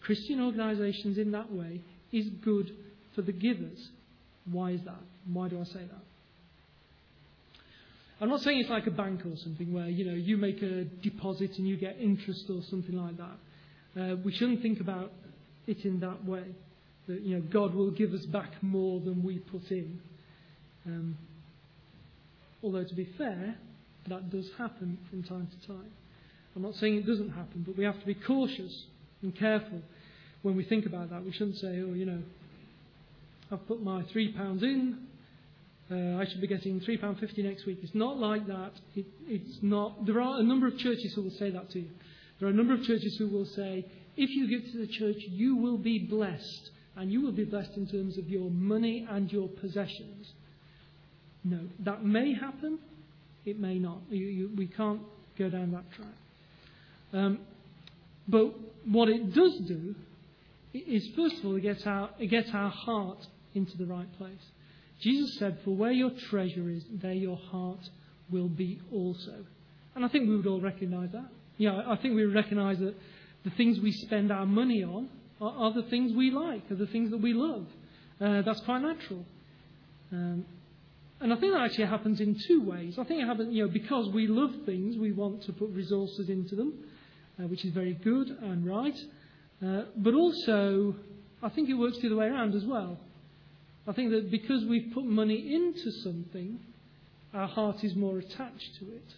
Christian 0.00 0.40
organisations 0.40 1.18
in 1.18 1.32
that 1.32 1.52
way 1.52 1.80
is 2.12 2.28
good 2.44 2.74
for 3.14 3.22
the 3.22 3.32
givers. 3.32 3.90
Why 4.50 4.70
is 4.70 4.80
that? 4.84 5.00
Why 5.32 5.48
do 5.48 5.60
I 5.60 5.64
say 5.64 5.80
that? 5.80 6.02
I'm 8.20 8.28
not 8.28 8.40
saying 8.40 8.60
it's 8.60 8.70
like 8.70 8.86
a 8.86 8.92
bank 8.92 9.22
or 9.26 9.36
something 9.36 9.72
where 9.72 9.88
you 9.88 10.04
know 10.04 10.14
you 10.14 10.36
make 10.36 10.62
a 10.62 10.84
deposit 10.84 11.58
and 11.58 11.66
you 11.66 11.76
get 11.76 11.96
interest 12.00 12.44
or 12.48 12.60
something 12.70 12.96
like 12.96 13.16
that. 13.16 14.00
Uh, 14.00 14.16
we 14.24 14.32
shouldn't 14.32 14.62
think 14.62 14.80
about 14.80 15.10
it 15.66 15.84
in 15.84 16.00
that 16.00 16.24
way. 16.24 16.44
That 17.08 17.20
you 17.22 17.36
know 17.36 17.42
God 17.50 17.74
will 17.74 17.90
give 17.90 18.12
us 18.12 18.24
back 18.26 18.50
more 18.62 19.00
than 19.00 19.24
we 19.24 19.38
put 19.38 19.70
in. 19.70 20.00
Um, 20.86 21.16
although 22.62 22.84
to 22.84 22.94
be 22.94 23.08
fair, 23.18 23.56
that 24.08 24.30
does 24.30 24.48
happen 24.56 24.98
from 25.10 25.22
time 25.24 25.48
to 25.48 25.66
time. 25.66 25.90
I'm 26.54 26.62
not 26.62 26.74
saying 26.76 26.96
it 26.96 27.06
doesn't 27.06 27.30
happen, 27.30 27.64
but 27.66 27.76
we 27.76 27.84
have 27.84 27.98
to 27.98 28.06
be 28.06 28.14
cautious 28.14 28.84
and 29.22 29.34
careful 29.34 29.80
when 30.42 30.56
we 30.56 30.64
think 30.64 30.86
about 30.86 31.10
that. 31.10 31.24
We 31.24 31.32
shouldn't 31.32 31.56
say, 31.56 31.80
oh, 31.80 31.94
you 31.94 32.04
know, 32.04 32.22
I've 33.52 33.66
put 33.68 33.82
my 33.82 34.02
£3 34.02 34.62
in. 34.62 34.98
Uh, 35.90 36.18
I 36.18 36.24
should 36.24 36.40
be 36.40 36.46
getting 36.46 36.80
£3.50 36.80 37.38
next 37.44 37.66
week. 37.66 37.80
It's 37.82 37.94
not 37.94 38.16
like 38.16 38.46
that. 38.46 38.72
It, 38.96 39.04
it's 39.26 39.58
not. 39.60 40.06
There 40.06 40.22
are 40.22 40.40
a 40.40 40.42
number 40.42 40.66
of 40.66 40.78
churches 40.78 41.12
who 41.14 41.22
will 41.22 41.30
say 41.32 41.50
that 41.50 41.70
to 41.72 41.80
you. 41.80 41.88
There 42.38 42.48
are 42.48 42.50
a 42.50 42.54
number 42.54 42.72
of 42.72 42.82
churches 42.82 43.14
who 43.18 43.28
will 43.28 43.44
say, 43.44 43.84
if 44.16 44.30
you 44.30 44.48
give 44.48 44.72
to 44.72 44.78
the 44.78 44.86
church, 44.86 45.16
you 45.28 45.56
will 45.56 45.76
be 45.76 45.98
blessed. 45.98 46.70
And 46.96 47.12
you 47.12 47.20
will 47.20 47.32
be 47.32 47.44
blessed 47.44 47.76
in 47.76 47.86
terms 47.86 48.16
of 48.16 48.28
your 48.28 48.50
money 48.50 49.06
and 49.08 49.30
your 49.30 49.48
possessions. 49.48 50.32
No, 51.44 51.60
that 51.80 52.04
may 52.04 52.34
happen. 52.34 52.78
It 53.44 53.58
may 53.58 53.78
not. 53.78 53.98
You, 54.08 54.24
you, 54.24 54.50
we 54.56 54.66
can't 54.66 55.02
go 55.38 55.50
down 55.50 55.72
that 55.72 55.90
track. 55.92 56.14
Um, 57.12 57.40
but 58.28 58.54
what 58.86 59.08
it 59.08 59.34
does 59.34 59.58
do 59.68 59.94
is, 60.72 61.06
first 61.14 61.38
of 61.38 61.46
all, 61.46 61.56
it 61.56 61.62
gets 61.62 61.86
our, 61.86 62.10
it 62.18 62.28
gets 62.28 62.48
our 62.54 62.70
heart 62.70 63.18
into 63.54 63.76
the 63.76 63.86
right 63.86 64.10
place. 64.18 64.42
Jesus 65.00 65.38
said, 65.38 65.58
For 65.64 65.74
where 65.74 65.92
your 65.92 66.10
treasure 66.30 66.68
is, 66.70 66.84
there 66.90 67.12
your 67.12 67.36
heart 67.36 67.80
will 68.30 68.48
be 68.48 68.80
also. 68.92 69.44
And 69.94 70.04
I 70.04 70.08
think 70.08 70.28
we 70.28 70.36
would 70.36 70.46
all 70.46 70.60
recognize 70.60 71.10
that. 71.12 71.28
Yeah, 71.58 71.82
I 71.86 71.96
think 71.96 72.14
we 72.14 72.24
would 72.24 72.34
recognize 72.34 72.78
that 72.78 72.94
the 73.44 73.50
things 73.50 73.80
we 73.80 73.92
spend 73.92 74.30
our 74.30 74.46
money 74.46 74.84
on 74.84 75.08
are, 75.40 75.50
are 75.50 75.72
the 75.72 75.82
things 75.82 76.12
we 76.12 76.30
like, 76.30 76.70
are 76.70 76.76
the 76.76 76.86
things 76.86 77.10
that 77.10 77.20
we 77.20 77.34
love. 77.34 77.66
Uh, 78.20 78.42
that's 78.42 78.60
quite 78.60 78.82
natural. 78.82 79.24
Um, 80.12 80.44
and 81.20 81.32
I 81.32 81.36
think 81.36 81.52
that 81.52 81.62
actually 81.62 81.86
happens 81.86 82.20
in 82.20 82.36
two 82.48 82.62
ways. 82.64 82.98
I 82.98 83.04
think 83.04 83.22
it 83.22 83.26
happens, 83.26 83.54
you 83.54 83.64
know, 83.64 83.72
because 83.72 84.08
we 84.08 84.26
love 84.26 84.52
things, 84.66 84.96
we 84.96 85.12
want 85.12 85.42
to 85.44 85.52
put 85.52 85.70
resources 85.70 86.28
into 86.28 86.56
them, 86.56 86.74
uh, 87.38 87.46
which 87.46 87.64
is 87.64 87.72
very 87.72 87.94
good 87.94 88.28
and 88.28 88.66
right. 88.66 88.96
Uh, 89.64 89.82
but 89.96 90.14
also, 90.14 90.94
I 91.42 91.48
think 91.48 91.68
it 91.68 91.74
works 91.74 91.98
the 91.98 92.08
other 92.08 92.16
way 92.16 92.26
around 92.26 92.54
as 92.54 92.64
well. 92.64 92.98
I 93.86 93.92
think 93.92 94.10
that 94.10 94.30
because 94.30 94.64
we've 94.64 94.92
put 94.94 95.04
money 95.04 95.54
into 95.54 95.90
something, 96.02 96.60
our 97.34 97.48
heart 97.48 97.82
is 97.82 97.96
more 97.96 98.18
attached 98.18 98.78
to 98.78 98.86
it. 98.92 99.14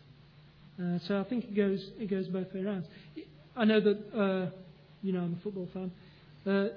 Uh, 0.82 0.98
so 1.06 1.20
I 1.20 1.24
think 1.24 1.44
it 1.44 1.54
goes 1.54 1.90
it 2.00 2.10
goes 2.10 2.26
both 2.28 2.52
ways 2.54 2.64
around. 2.64 2.84
I 3.56 3.64
know 3.64 3.80
that 3.80 4.18
uh, 4.18 4.50
you 5.02 5.12
know 5.12 5.20
I'm 5.20 5.36
a 5.38 5.42
football 5.42 5.68
fan. 5.72 5.92
Uh, 6.46 6.68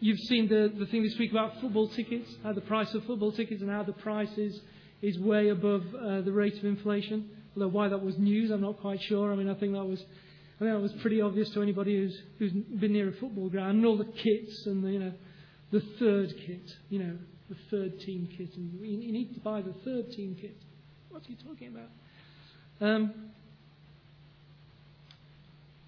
you've 0.00 0.18
seen 0.20 0.48
the 0.48 0.72
the 0.76 0.86
thing 0.86 1.02
this 1.02 1.16
week 1.18 1.30
about 1.30 1.60
football 1.60 1.88
tickets, 1.88 2.30
how 2.42 2.52
the 2.52 2.60
price 2.60 2.92
of 2.94 3.04
football 3.04 3.32
tickets 3.32 3.62
and 3.62 3.70
how 3.70 3.82
the 3.82 3.92
price 3.92 4.36
is 4.36 4.60
is 5.00 5.18
way 5.18 5.48
above 5.48 5.82
uh, 5.94 6.20
the 6.22 6.32
rate 6.32 6.56
of 6.58 6.64
inflation. 6.64 7.30
Although 7.56 7.68
why 7.68 7.88
that 7.88 8.02
was 8.02 8.18
news, 8.18 8.50
I'm 8.50 8.60
not 8.60 8.80
quite 8.80 9.00
sure. 9.02 9.32
I 9.32 9.36
mean, 9.36 9.48
I 9.48 9.54
think 9.54 9.72
that 9.72 9.84
was 9.84 10.00
I 10.00 10.58
think 10.64 10.72
that 10.72 10.80
was 10.80 10.92
pretty 10.94 11.20
obvious 11.20 11.48
to 11.50 11.62
anybody 11.62 11.96
who's 11.96 12.20
who's 12.38 12.52
been 12.52 12.92
near 12.92 13.08
a 13.08 13.12
football 13.12 13.48
ground 13.48 13.76
and 13.76 13.86
all 13.86 13.96
the 13.96 14.04
kits 14.04 14.66
and 14.66 14.84
the, 14.84 14.90
you 14.90 14.98
know 14.98 15.12
the 15.74 15.80
third 15.98 16.32
kit, 16.46 16.62
you 16.88 17.00
know 17.00 17.16
the 17.48 17.56
third 17.68 17.98
team 18.00 18.28
kit, 18.38 18.54
and 18.56 18.80
you 18.80 19.12
need 19.12 19.34
to 19.34 19.40
buy 19.40 19.60
the 19.60 19.74
third 19.84 20.10
team 20.12 20.36
kit. 20.40 20.56
What's 21.10 21.26
he 21.26 21.34
talking 21.34 21.68
about? 21.68 21.90
Um, 22.80 23.12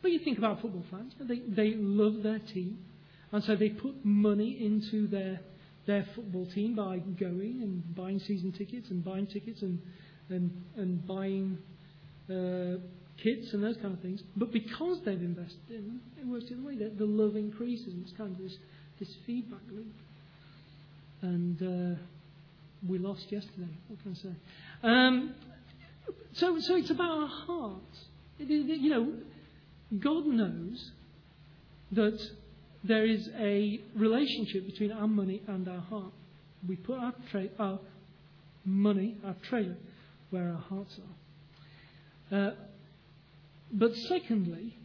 but 0.02 0.10
you 0.10 0.18
think 0.18 0.38
about 0.38 0.60
football 0.60 0.84
fans, 0.90 1.12
they, 1.20 1.38
they 1.38 1.74
love 1.76 2.22
their 2.24 2.40
team, 2.40 2.78
and 3.30 3.42
so 3.44 3.54
they 3.54 3.70
put 3.70 4.04
money 4.04 4.58
into 4.60 5.06
their, 5.06 5.40
their 5.86 6.06
football 6.14 6.46
team 6.46 6.74
by 6.74 6.98
going 6.98 7.60
and 7.62 7.94
buying 7.94 8.18
season 8.18 8.52
tickets 8.52 8.90
and 8.90 9.04
buying 9.04 9.26
tickets 9.26 9.62
and, 9.62 9.80
and, 10.30 10.50
and 10.76 11.06
buying 11.06 11.58
uh, 12.28 12.78
kits 13.22 13.52
and 13.52 13.62
those 13.62 13.76
kind 13.76 13.94
of 13.94 14.00
things. 14.00 14.22
But 14.36 14.52
because 14.52 14.98
they've 15.04 15.20
invested 15.20 15.70
in 15.70 15.86
them, 15.86 16.00
it 16.20 16.26
works 16.26 16.46
the 16.48 16.54
other 16.56 16.66
way. 16.66 16.76
The, 16.76 16.90
the 16.90 17.06
love 17.06 17.36
increases, 17.36 17.94
it's 18.02 18.12
kind 18.16 18.32
of 18.32 18.42
this, 18.42 18.56
this 18.98 19.14
feedback 19.26 19.60
loop. 19.70 19.94
And 21.22 21.62
uh, 21.62 21.98
we 22.86 22.98
lost 22.98 23.30
yesterday. 23.30 23.68
What 23.88 24.02
can 24.02 24.12
I 24.12 24.14
say? 24.14 24.34
Um, 24.82 25.34
so, 26.34 26.58
so 26.60 26.76
it's 26.76 26.90
about 26.90 27.10
our 27.10 27.26
hearts. 27.28 28.04
You 28.38 28.90
know, 28.90 29.12
God 29.98 30.26
knows 30.26 30.90
that 31.92 32.20
there 32.84 33.06
is 33.06 33.28
a 33.38 33.80
relationship 33.94 34.66
between 34.66 34.92
our 34.92 35.08
money 35.08 35.42
and 35.46 35.68
our 35.68 35.80
heart. 35.80 36.12
We 36.68 36.76
put 36.76 36.98
our, 36.98 37.14
tra- 37.30 37.48
our 37.58 37.78
money, 38.64 39.16
our 39.24 39.34
treasure, 39.48 39.76
where 40.30 40.48
our 40.50 40.62
hearts 40.68 40.98
are. 42.30 42.38
Uh, 42.38 42.50
but 43.72 43.94
secondly, 44.08 44.76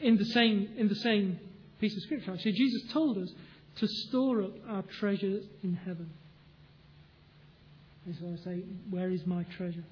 in 0.00 0.16
the 0.16 0.24
same 0.26 0.68
in 0.76 0.88
the 0.88 0.94
same 0.96 1.38
piece 1.80 1.96
of 1.96 2.02
scripture, 2.02 2.32
actually, 2.32 2.52
Jesus 2.52 2.92
told 2.92 3.18
us 3.18 3.30
to 3.76 3.86
store 3.86 4.42
up 4.42 4.52
our 4.68 4.82
treasures 4.82 5.44
in 5.62 5.74
heaven. 5.74 6.10
So 8.18 8.26
I 8.32 8.42
say, 8.42 8.62
where 8.88 9.10
is 9.10 9.26
my 9.26 9.42
treasure? 9.56 9.84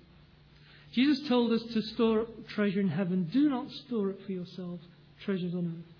Jesus 0.92 1.29
told 1.29 1.53
us 1.53 1.62
to 1.75 1.83
store 1.83 2.20
up 2.20 2.49
treasure 2.49 2.81
in 2.81 2.88
heaven. 2.88 3.29
Do 3.31 3.51
not 3.51 3.70
store 3.70 4.11
up 4.11 4.22
for 4.25 4.33
yourselves 4.33 4.83
treasures 5.25 5.55
on 5.55 5.66
earth, 5.79 5.94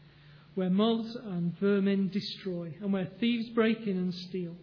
where 0.55 0.70
moths 0.70 1.14
and 1.14 1.59
vermin 1.59 2.09
destroy, 2.09 2.72
and 2.81 2.92
where 2.92 3.09
thieves 3.20 3.51
break 3.51 3.87
in 3.87 3.99
and 3.99 4.14
steal. 4.14 4.55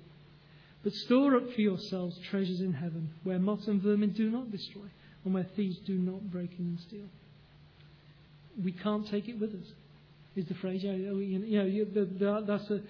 But 0.84 0.94
store 0.94 1.36
up 1.36 1.54
for 1.54 1.62
yourselves 1.62 2.18
treasures 2.30 2.60
in 2.60 2.74
heaven, 2.74 3.12
where 3.24 3.40
moths 3.40 3.68
and 3.68 3.82
vermin 3.82 4.14
do 4.14 4.30
not 4.32 4.52
destroy, 4.52 4.90
and 5.24 5.34
where 5.34 5.48
thieves 5.56 5.78
do 5.86 5.94
not 5.94 6.32
break 6.32 6.52
in 6.58 6.66
and 6.66 6.80
steal. 6.80 7.06
We 8.64 8.72
can't 8.72 9.08
take 9.08 9.30
it 9.30 9.40
with 9.40 9.52
us, 9.52 9.72
is 10.36 10.46
the 10.46 10.56
phrase. 10.56 10.84
You 10.84 11.40
know, 11.40 12.42
that's 12.46 12.70
a 12.70 12.82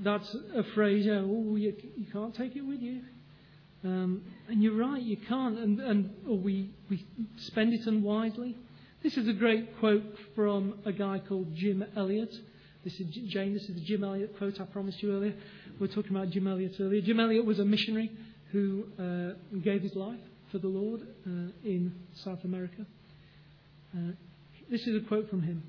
that's 0.00 0.36
a 0.54 0.62
phrase. 0.74 1.06
Oh, 1.10 1.56
you, 1.56 1.74
you 1.96 2.06
can't 2.12 2.34
take 2.34 2.56
it 2.56 2.62
with 2.62 2.80
you. 2.80 3.02
Um, 3.84 4.22
and 4.48 4.62
you're 4.62 4.76
right, 4.76 5.00
you 5.00 5.16
can't, 5.16 5.56
and, 5.58 5.78
and 5.80 6.10
we, 6.26 6.70
we 6.90 7.06
spend 7.36 7.72
it 7.72 7.86
unwisely. 7.86 8.56
This 9.02 9.16
is 9.16 9.28
a 9.28 9.32
great 9.32 9.78
quote 9.78 10.02
from 10.34 10.80
a 10.84 10.90
guy 10.92 11.20
called 11.20 11.54
Jim 11.54 11.84
Elliot. 11.96 12.34
This 12.82 12.98
is 12.98 13.06
Jane. 13.28 13.54
This 13.54 13.68
is 13.68 13.76
the 13.76 13.84
Jim 13.84 14.02
Elliot 14.02 14.36
quote 14.36 14.60
I 14.60 14.64
promised 14.64 15.00
you 15.02 15.14
earlier. 15.14 15.34
We 15.78 15.88
are 15.88 15.92
talking 15.92 16.16
about 16.16 16.30
Jim 16.30 16.48
Elliot 16.48 16.74
earlier. 16.80 17.00
Jim 17.00 17.20
Elliot 17.20 17.44
was 17.44 17.60
a 17.60 17.64
missionary 17.64 18.10
who 18.50 18.84
uh, 18.98 19.58
gave 19.60 19.82
his 19.82 19.94
life 19.94 20.18
for 20.50 20.58
the 20.58 20.68
Lord 20.68 21.02
uh, 21.02 21.30
in 21.64 21.94
South 22.24 22.42
America. 22.44 22.84
Uh, 23.96 24.12
this 24.70 24.86
is 24.86 24.96
a 24.96 25.06
quote 25.06 25.30
from 25.30 25.42
him. 25.42 25.62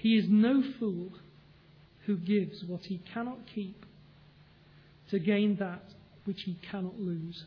He 0.00 0.16
is 0.16 0.24
no 0.28 0.62
fool 0.78 1.10
who 2.06 2.16
gives 2.16 2.64
what 2.64 2.80
he 2.84 3.02
cannot 3.12 3.38
keep 3.54 3.84
to 5.10 5.18
gain 5.18 5.56
that 5.56 5.82
which 6.24 6.40
he 6.42 6.56
cannot 6.70 6.98
lose. 6.98 7.44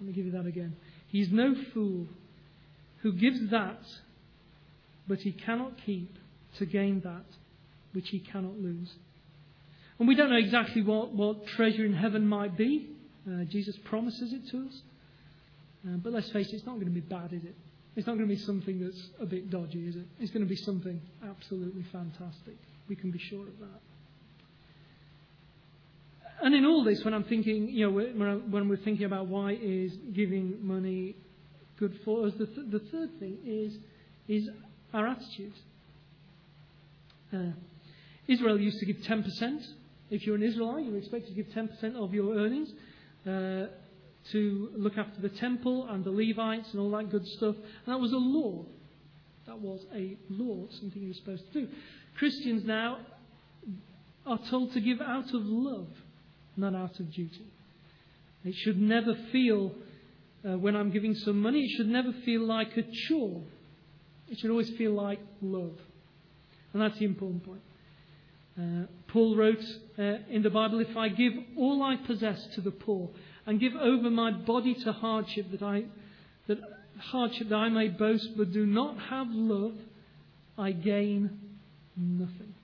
Let 0.00 0.08
me 0.08 0.12
give 0.12 0.26
you 0.26 0.32
that 0.32 0.46
again. 0.46 0.74
He 1.06 1.20
is 1.20 1.28
no 1.30 1.54
fool 1.72 2.08
who 3.02 3.12
gives 3.12 3.50
that, 3.50 3.84
but 5.06 5.18
he 5.18 5.30
cannot 5.30 5.74
keep 5.86 6.12
to 6.58 6.66
gain 6.66 7.02
that 7.04 7.24
which 7.92 8.08
he 8.08 8.18
cannot 8.18 8.58
lose. 8.58 8.90
And 10.00 10.08
we 10.08 10.16
don't 10.16 10.30
know 10.30 10.36
exactly 10.36 10.82
what, 10.82 11.12
what 11.12 11.46
treasure 11.46 11.84
in 11.84 11.94
heaven 11.94 12.26
might 12.26 12.56
be. 12.56 12.88
Uh, 13.28 13.44
Jesus 13.44 13.76
promises 13.84 14.32
it 14.32 14.48
to 14.50 14.66
us. 14.66 14.82
Uh, 15.86 15.98
but 15.98 16.12
let's 16.12 16.30
face 16.32 16.48
it, 16.48 16.54
it's 16.56 16.66
not 16.66 16.74
going 16.74 16.86
to 16.86 16.90
be 16.90 17.00
bad, 17.00 17.32
is 17.32 17.44
it? 17.44 17.54
It's 17.94 18.06
not 18.06 18.16
going 18.16 18.28
to 18.28 18.34
be 18.34 18.40
something 18.40 18.80
that's 18.82 19.10
a 19.20 19.26
bit 19.26 19.50
dodgy, 19.50 19.86
is 19.86 19.96
it? 19.96 20.06
It's 20.18 20.30
going 20.30 20.44
to 20.44 20.48
be 20.48 20.56
something 20.56 21.00
absolutely 21.28 21.84
fantastic. 21.92 22.56
We 22.88 22.96
can 22.96 23.10
be 23.10 23.18
sure 23.18 23.42
of 23.42 23.58
that. 23.60 23.80
And 26.42 26.54
in 26.54 26.64
all 26.64 26.82
this, 26.82 27.04
when 27.04 27.14
I'm 27.14 27.24
thinking, 27.24 27.68
you 27.68 27.88
know, 27.88 28.38
when 28.48 28.68
we're 28.68 28.76
thinking 28.76 29.04
about 29.04 29.26
why 29.26 29.52
is 29.52 29.92
giving 30.12 30.66
money 30.66 31.14
good 31.78 31.98
for 32.04 32.26
us, 32.26 32.32
the, 32.38 32.46
th- 32.46 32.70
the 32.70 32.80
third 32.90 33.10
thing 33.20 33.38
is, 33.44 33.76
is 34.26 34.48
our 34.92 35.06
attitude. 35.06 35.52
Uh, 37.32 37.52
Israel 38.26 38.58
used 38.58 38.78
to 38.80 38.86
give 38.86 38.96
10%. 38.96 39.24
If 40.10 40.26
you're 40.26 40.36
an 40.36 40.42
Israelite, 40.42 40.84
you're 40.84 40.98
expected 40.98 41.36
to 41.36 41.42
give 41.42 41.52
10% 41.52 41.94
of 41.94 42.12
your 42.12 42.34
earnings 42.34 42.70
uh, 43.26 43.66
to 44.30 44.70
look 44.76 44.96
after 44.96 45.20
the 45.20 45.28
temple 45.28 45.88
and 45.88 46.04
the 46.04 46.10
Levites 46.10 46.68
and 46.72 46.80
all 46.80 46.90
that 46.92 47.10
good 47.10 47.26
stuff. 47.26 47.56
And 47.56 47.94
that 47.94 47.98
was 47.98 48.12
a 48.12 48.16
law. 48.16 48.64
That 49.46 49.58
was 49.58 49.80
a 49.94 50.16
law, 50.30 50.66
something 50.80 51.02
you 51.02 51.08
were 51.08 51.14
supposed 51.14 51.52
to 51.52 51.60
do. 51.62 51.68
Christians 52.16 52.64
now 52.64 52.98
are 54.24 54.38
told 54.48 54.72
to 54.74 54.80
give 54.80 55.00
out 55.00 55.34
of 55.34 55.42
love 55.44 55.88
not 56.56 56.74
out 56.74 56.98
of 57.00 57.12
duty. 57.12 57.46
It 58.44 58.54
should 58.54 58.80
never 58.80 59.14
feel, 59.30 59.72
uh, 60.46 60.58
when 60.58 60.76
I'm 60.76 60.90
giving 60.90 61.14
some 61.14 61.40
money, 61.40 61.64
it 61.64 61.76
should 61.76 61.88
never 61.88 62.12
feel 62.24 62.44
like 62.44 62.76
a 62.76 62.82
chore. 63.08 63.42
It 64.28 64.38
should 64.38 64.50
always 64.50 64.70
feel 64.70 64.92
like 64.92 65.20
love. 65.40 65.78
And 66.72 66.82
that's 66.82 66.98
the 66.98 67.04
important 67.04 67.44
point. 67.44 67.60
Uh, 68.58 68.84
Paul 69.08 69.36
wrote 69.36 69.64
uh, 69.98 70.18
in 70.30 70.42
the 70.42 70.50
Bible, 70.50 70.80
If 70.80 70.96
I 70.96 71.08
give 71.08 71.32
all 71.56 71.82
I 71.82 71.96
possess 71.96 72.46
to 72.54 72.60
the 72.60 72.70
poor 72.70 73.10
and 73.46 73.58
give 73.58 73.74
over 73.74 74.10
my 74.10 74.30
body 74.30 74.74
to 74.84 74.92
hardship 74.92 75.50
that 75.52 75.62
I, 75.62 75.84
that 76.48 76.58
hardship 76.98 77.48
that 77.48 77.56
I 77.56 77.68
may 77.70 77.88
boast, 77.88 78.36
but 78.36 78.52
do 78.52 78.66
not 78.66 78.98
have 78.98 79.28
love, 79.30 79.74
I 80.58 80.72
gain 80.72 81.40
nothing. 81.96 82.54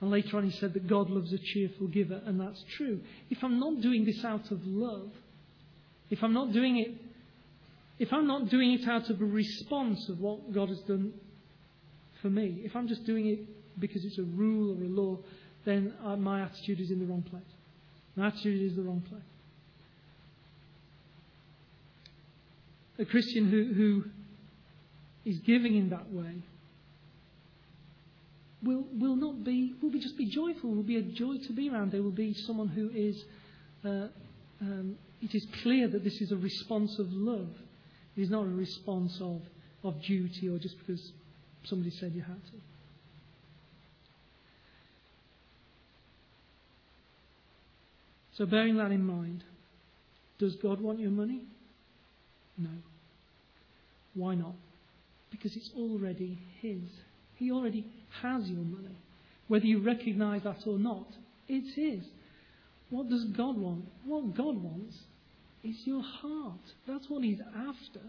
And 0.00 0.10
later 0.10 0.36
on, 0.36 0.50
he 0.50 0.58
said 0.58 0.74
that 0.74 0.88
God 0.88 1.08
loves 1.10 1.32
a 1.32 1.38
cheerful 1.38 1.86
giver, 1.86 2.20
and 2.26 2.40
that's 2.40 2.62
true. 2.76 3.00
If 3.30 3.44
I'm 3.44 3.60
not 3.60 3.80
doing 3.80 4.04
this 4.04 4.24
out 4.24 4.50
of 4.50 4.66
love, 4.66 5.10
if 6.10 6.24
I'm 6.24 6.32
not 6.32 6.52
doing 6.52 6.78
it, 6.78 6.90
if 8.00 8.12
I'm 8.12 8.26
not 8.26 8.48
doing 8.48 8.72
it 8.72 8.88
out 8.88 9.08
of 9.10 9.20
a 9.20 9.24
response 9.24 10.08
of 10.08 10.18
what 10.18 10.52
God 10.52 10.70
has 10.70 10.80
done 10.80 11.12
for 12.20 12.28
me, 12.28 12.62
if 12.64 12.74
I'm 12.74 12.88
just 12.88 13.04
doing 13.04 13.28
it 13.28 13.38
because 13.78 14.04
it's 14.04 14.18
a 14.18 14.22
rule 14.22 14.78
or 14.78 14.84
a 14.84 14.88
law, 14.88 15.18
then 15.64 15.94
uh, 16.04 16.16
my 16.16 16.42
attitude 16.42 16.80
is 16.80 16.90
in 16.90 16.98
the 16.98 17.06
wrong 17.06 17.22
place. 17.22 17.42
My 18.16 18.28
attitude 18.28 18.62
is 18.62 18.76
the 18.76 18.82
wrong 18.82 19.02
place. 19.08 19.22
A 22.98 23.04
Christian 23.04 23.48
who, 23.50 23.72
who 23.72 24.04
is 25.24 25.38
giving 25.40 25.76
in 25.76 25.90
that 25.90 26.12
way 26.12 26.42
will, 28.62 28.84
will 28.98 29.16
not 29.16 29.44
be, 29.44 29.74
will 29.82 29.90
be 29.90 29.98
just 29.98 30.16
be 30.16 30.26
joyful, 30.26 30.70
will 30.70 30.82
be 30.82 30.96
a 30.96 31.02
joy 31.02 31.36
to 31.46 31.52
be 31.52 31.70
around. 31.70 31.92
There 31.92 32.02
will 32.02 32.10
be 32.10 32.34
someone 32.34 32.68
who 32.68 32.90
is, 32.94 33.24
uh, 33.84 34.08
um, 34.60 34.96
it 35.20 35.34
is 35.34 35.46
clear 35.62 35.88
that 35.88 36.04
this 36.04 36.20
is 36.20 36.32
a 36.32 36.36
response 36.36 36.98
of 36.98 37.12
love. 37.12 37.48
It 38.16 38.22
is 38.22 38.30
not 38.30 38.44
a 38.44 38.50
response 38.50 39.18
of, 39.20 39.42
of 39.84 40.00
duty 40.02 40.48
or 40.48 40.58
just 40.58 40.78
because 40.78 41.12
somebody 41.64 41.90
said 41.90 42.12
you 42.14 42.22
had 42.22 42.44
to. 42.46 42.71
So, 48.32 48.46
bearing 48.46 48.76
that 48.78 48.90
in 48.90 49.04
mind, 49.04 49.44
does 50.38 50.56
God 50.56 50.80
want 50.80 51.00
your 51.00 51.10
money? 51.10 51.44
No. 52.56 52.70
Why 54.14 54.34
not? 54.34 54.54
Because 55.30 55.56
it's 55.56 55.70
already 55.76 56.38
His. 56.60 56.82
He 57.36 57.50
already 57.50 57.86
has 58.22 58.48
your 58.48 58.64
money. 58.64 58.96
Whether 59.48 59.66
you 59.66 59.80
recognize 59.80 60.42
that 60.44 60.66
or 60.66 60.78
not, 60.78 61.06
it's 61.48 61.74
His. 61.74 62.04
What 62.90 63.08
does 63.08 63.24
God 63.24 63.56
want? 63.56 63.84
What 64.04 64.34
God 64.34 64.62
wants 64.62 64.96
is 65.62 65.76
your 65.84 66.02
heart. 66.02 66.60
That's 66.86 67.08
what 67.08 67.22
He's 67.22 67.40
after. 67.56 68.00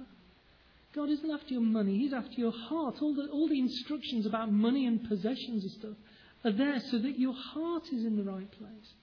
God 0.95 1.09
isn't 1.09 1.31
after 1.31 1.53
your 1.53 1.61
money, 1.61 1.97
He's 1.97 2.13
after 2.13 2.35
your 2.35 2.51
heart. 2.51 2.95
All 3.01 3.13
the, 3.13 3.27
all 3.27 3.47
the 3.47 3.59
instructions 3.59 4.25
about 4.25 4.51
money 4.51 4.85
and 4.85 5.07
possessions 5.07 5.63
and 5.63 5.71
stuff 5.71 5.97
are 6.45 6.51
there 6.51 6.79
so 6.91 6.99
that 6.99 7.17
your 7.17 7.33
heart 7.33 7.83
is 7.91 8.05
in 8.05 8.17
the 8.17 8.23
right 8.23 8.51
place. 8.51 8.93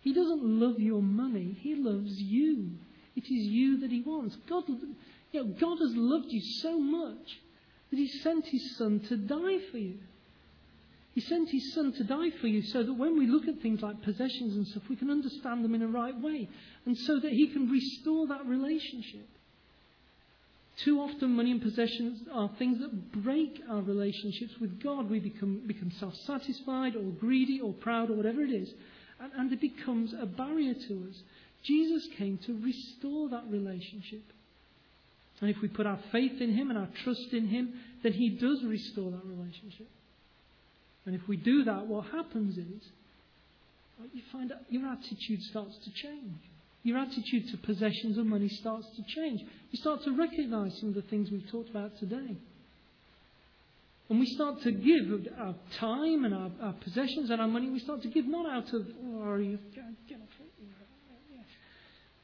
He 0.00 0.12
doesn't 0.12 0.42
love 0.42 0.80
your 0.80 1.02
money, 1.02 1.56
He 1.60 1.74
loves 1.74 2.20
you. 2.20 2.70
It 3.16 3.24
is 3.24 3.46
you 3.46 3.80
that 3.80 3.90
He 3.90 4.02
wants. 4.02 4.36
God, 4.48 4.64
you 4.68 5.44
know, 5.44 5.54
God 5.60 5.78
has 5.78 5.94
loved 5.94 6.26
you 6.28 6.40
so 6.60 6.78
much 6.78 7.40
that 7.90 7.96
He 7.96 8.08
sent 8.08 8.46
His 8.46 8.76
Son 8.76 9.00
to 9.08 9.16
die 9.16 9.58
for 9.70 9.78
you. 9.78 9.98
He 11.14 11.20
sent 11.20 11.50
His 11.50 11.74
Son 11.74 11.92
to 11.92 12.04
die 12.04 12.30
for 12.40 12.46
you 12.46 12.62
so 12.62 12.82
that 12.82 12.92
when 12.92 13.18
we 13.18 13.26
look 13.26 13.48
at 13.48 13.60
things 13.60 13.82
like 13.82 14.02
possessions 14.02 14.54
and 14.54 14.66
stuff, 14.66 14.84
we 14.88 14.96
can 14.96 15.10
understand 15.10 15.64
them 15.64 15.74
in 15.74 15.82
a 15.82 15.88
right 15.88 16.18
way 16.18 16.48
and 16.86 16.96
so 16.96 17.18
that 17.18 17.32
He 17.32 17.48
can 17.48 17.68
restore 17.68 18.28
that 18.28 18.46
relationship. 18.46 19.28
Too 20.84 21.00
often, 21.00 21.36
money 21.36 21.50
and 21.50 21.60
possessions 21.60 22.22
are 22.32 22.50
things 22.58 22.78
that 22.78 23.12
break 23.22 23.60
our 23.68 23.82
relationships 23.82 24.54
with 24.60 24.82
God. 24.82 25.10
We 25.10 25.18
become, 25.18 25.60
become 25.66 25.90
self 25.90 26.14
satisfied 26.24 26.96
or 26.96 27.02
greedy 27.02 27.60
or 27.60 27.74
proud 27.74 28.08
or 28.08 28.14
whatever 28.14 28.40
it 28.42 28.50
is, 28.50 28.72
and, 29.20 29.32
and 29.36 29.52
it 29.52 29.60
becomes 29.60 30.14
a 30.20 30.26
barrier 30.26 30.74
to 30.74 31.06
us. 31.08 31.22
Jesus 31.62 32.08
came 32.16 32.38
to 32.46 32.58
restore 32.62 33.28
that 33.30 33.44
relationship. 33.48 34.22
And 35.40 35.50
if 35.50 35.56
we 35.62 35.68
put 35.68 35.86
our 35.86 35.98
faith 36.12 36.40
in 36.40 36.54
Him 36.54 36.70
and 36.70 36.78
our 36.78 36.88
trust 37.04 37.32
in 37.32 37.48
Him, 37.48 37.74
then 38.02 38.12
He 38.12 38.30
does 38.30 38.62
restore 38.64 39.10
that 39.10 39.24
relationship. 39.24 39.88
And 41.06 41.14
if 41.14 41.26
we 41.28 41.36
do 41.36 41.64
that, 41.64 41.86
what 41.86 42.06
happens 42.06 42.58
is 42.58 42.82
you 44.14 44.22
find 44.32 44.50
that 44.50 44.64
your 44.68 44.86
attitude 44.86 45.42
starts 45.42 45.76
to 45.84 45.90
change. 45.92 46.38
Your 46.82 46.98
attitude 46.98 47.50
to 47.50 47.56
possessions 47.58 48.16
and 48.16 48.28
money 48.28 48.48
starts 48.48 48.86
to 48.96 49.02
change. 49.14 49.40
You 49.70 49.78
start 49.78 50.02
to 50.04 50.16
recognize 50.16 50.78
some 50.78 50.90
of 50.90 50.94
the 50.94 51.02
things 51.02 51.30
we've 51.30 51.50
talked 51.50 51.68
about 51.68 51.98
today. 51.98 52.36
And 54.10 54.18
we 54.18 54.26
start 54.26 54.60
to 54.62 54.72
give 54.72 55.28
our 55.38 55.54
time 55.78 56.24
and 56.24 56.34
our, 56.34 56.50
our 56.60 56.72
possessions 56.72 57.30
and 57.30 57.40
our 57.40 57.46
money, 57.46 57.70
we 57.70 57.78
start 57.78 58.02
to 58.02 58.08
give 58.08 58.26
not 58.26 58.44
out 58.50 58.72
of, 58.74 58.84
oh, 59.04 59.36
you, 59.36 59.56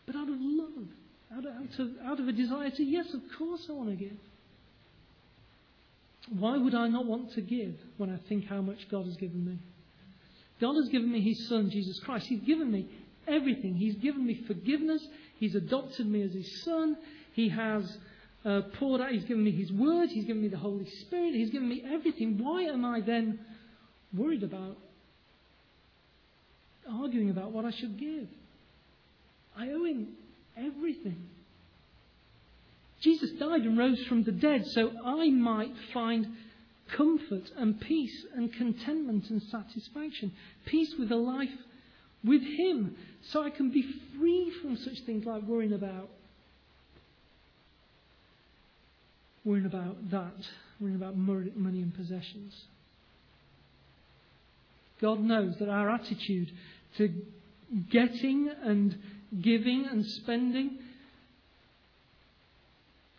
but 0.05 0.16
out 0.16 0.29
of 0.29 0.35
love, 0.37 0.88
out 1.33 1.46
of, 1.46 1.53
out, 1.53 1.79
of, 1.79 1.90
out 2.05 2.20
of 2.20 2.29
a 2.29 2.33
desire 2.33 2.70
to, 2.70 2.83
yes, 2.83 3.14
of 3.14 3.20
course 3.38 3.66
I 3.70 3.72
want 3.72 3.90
to 3.90 3.96
give. 3.96 4.16
Why 6.37 6.57
would 6.57 6.75
I 6.75 6.88
not 6.88 7.07
want 7.07 7.33
to 7.35 7.40
give 7.40 7.77
when 7.99 8.11
I 8.11 8.18
think 8.29 8.46
how 8.46 8.61
much 8.61 8.88
God 8.90 9.05
has 9.07 9.16
given 9.16 9.46
me? 9.46 9.59
God 10.61 10.75
has 10.75 10.88
given 10.88 11.12
me 11.12 11.20
His 11.20 11.49
Son, 11.49 11.70
Jesus 11.70 12.01
Christ. 12.01 12.27
He's 12.27 12.40
given 12.40 12.72
me 12.72 12.88
everything. 13.29 13.77
He's 13.77 13.94
given 13.94 14.27
me 14.27 14.42
forgiveness. 14.49 15.07
He's 15.38 15.55
adopted 15.55 16.09
me 16.09 16.22
as 16.22 16.33
His 16.33 16.64
Son. 16.64 16.96
He 17.33 17.49
has 17.51 17.96
uh, 18.46 18.61
poured 18.78 19.00
out, 19.00 19.11
He's 19.11 19.24
given 19.24 19.44
me 19.44 19.50
His 19.50 19.72
Word. 19.72 20.09
He's 20.09 20.24
given 20.24 20.42
me 20.42 20.48
the 20.48 20.56
Holy 20.56 20.88
Spirit. 21.00 21.35
He's 21.35 21.50
given 21.50 21.68
me 21.68 21.85
everything. 21.92 22.38
Why 22.38 22.62
am 22.62 22.85
I 22.85 23.00
then 23.00 23.40
worried 24.16 24.44
about 24.44 24.76
arguing 26.88 27.30
about 27.30 27.50
what 27.50 27.64
I 27.64 27.72
should 27.72 27.98
give? 27.98 28.28
I 29.59 29.70
owe 29.70 29.85
Him 29.85 30.09
everything. 30.56 31.28
Jesus 33.02 33.30
died 33.38 33.62
and 33.62 33.76
rose 33.76 34.02
from 34.09 34.22
the 34.22 34.32
dead 34.32 34.64
so 34.66 34.90
I 35.04 35.28
might 35.30 35.72
find 35.92 36.28
comfort 36.96 37.50
and 37.56 37.80
peace 37.80 38.24
and 38.35 38.52
contentment 38.52 39.28
and 39.28 39.42
satisfaction. 39.42 40.32
Peace 40.66 40.94
with 40.98 41.11
a 41.11 41.16
life 41.16 41.48
with 42.24 42.42
Him 42.42 42.96
so 43.30 43.42
I 43.42 43.50
can 43.50 43.70
be 43.70 43.85
free 44.16 44.52
from 44.62 44.76
such 44.76 45.00
things 45.04 45.26
like 45.26 45.42
worrying 45.42 45.72
about. 45.72 46.09
Worrying 49.46 49.66
about 49.66 50.11
that, 50.11 50.35
worrying 50.80 50.96
about 50.96 51.16
money 51.16 51.52
and 51.56 51.94
possessions. 51.94 52.52
God 55.00 55.20
knows 55.20 55.54
that 55.61 55.68
our 55.68 55.88
attitude 55.88 56.50
to 56.98 57.09
getting 57.90 58.50
and 58.64 58.98
giving 59.40 59.87
and 59.88 60.04
spending 60.04 60.78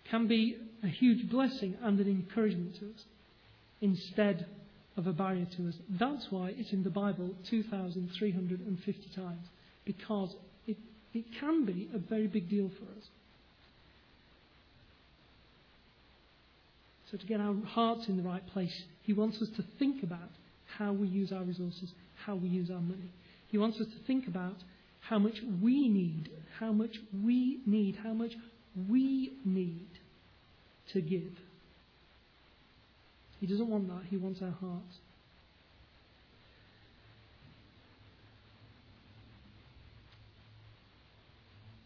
can 0.10 0.28
be 0.28 0.58
a 0.84 0.88
huge 0.88 1.30
blessing 1.30 1.78
and 1.82 1.98
an 2.02 2.08
encouragement 2.08 2.78
to 2.80 2.88
us 2.88 3.06
instead 3.80 4.48
of 4.98 5.08
a 5.08 5.14
barrier 5.14 5.48
to 5.56 5.70
us. 5.70 5.76
That's 5.98 6.28
why 6.30 6.54
it's 6.58 6.74
in 6.74 6.84
the 6.84 6.90
Bible 6.90 7.36
2,350 7.50 9.10
times, 9.16 9.48
because 9.86 10.36
it, 10.66 10.76
it 11.14 11.24
can 11.40 11.64
be 11.64 11.90
a 11.94 12.00
very 12.00 12.28
big 12.28 12.50
deal 12.50 12.70
for 12.78 12.84
us. 12.98 13.06
So, 17.12 17.18
to 17.18 17.26
get 17.26 17.40
our 17.40 17.56
hearts 17.66 18.08
in 18.08 18.18
the 18.18 18.24
right 18.24 18.46
place, 18.48 18.84
He 19.04 19.14
wants 19.14 19.42
us 19.42 19.50
to 19.56 19.64
think 19.80 20.04
about 20.04 20.30
how 20.78 20.92
we 20.92 21.08
use 21.08 21.32
our 21.32 21.44
resources, 21.44 21.94
how 22.26 22.36
we 22.36 22.50
use 22.50 22.70
our 22.70 22.82
money. 22.82 23.12
He 23.48 23.58
wants 23.58 23.80
us 23.80 23.88
to 23.88 24.00
think 24.06 24.28
about 24.28 24.56
how 25.00 25.18
much 25.18 25.40
we 25.62 25.88
need, 25.88 26.30
how 26.60 26.74
much 26.74 26.98
we 27.24 27.60
need, 27.66 27.98
how 28.04 28.14
much 28.14 28.34
we 28.90 29.32
need 29.46 29.88
to 30.92 31.02
give. 31.02 31.32
He 33.40 33.48
doesn't 33.48 33.70
want 33.70 33.88
that. 33.88 34.02
He 34.10 34.18
wants 34.18 34.42
our 34.42 34.52
hearts. 34.52 34.98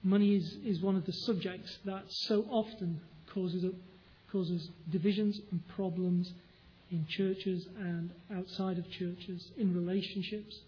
Money 0.03 0.35
is, 0.35 0.57
is 0.65 0.81
one 0.81 0.95
of 0.95 1.05
the 1.05 1.11
subjects 1.11 1.77
that 1.85 2.03
so 2.07 2.43
often 2.49 3.01
causes, 3.33 3.63
causes 4.31 4.69
divisions 4.89 5.39
and 5.51 5.67
problems 5.69 6.31
in 6.91 7.05
churches 7.07 7.67
and 7.77 8.11
outside 8.35 8.77
of 8.77 8.89
churches, 8.91 9.51
in 9.57 9.73
relationships 9.73 10.59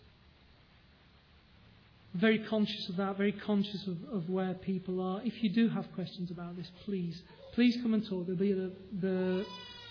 very 2.14 2.40
conscious 2.40 2.90
of 2.90 2.98
that, 2.98 3.18
very 3.18 3.32
conscious 3.32 3.88
of, 3.88 3.98
of 4.12 4.30
where 4.30 4.54
people 4.54 5.02
are. 5.02 5.22
If 5.24 5.44
you 5.44 5.50
do 5.50 5.68
have 5.70 5.92
questions 5.94 6.30
about 6.30 6.56
this, 6.56 6.70
please, 6.86 7.22
please 7.54 7.76
come 7.82 7.94
and 7.94 8.08
talk. 8.08 8.28
There'll 8.28 8.40
be 8.40 8.54
the, 8.54 8.72
the 9.02 9.46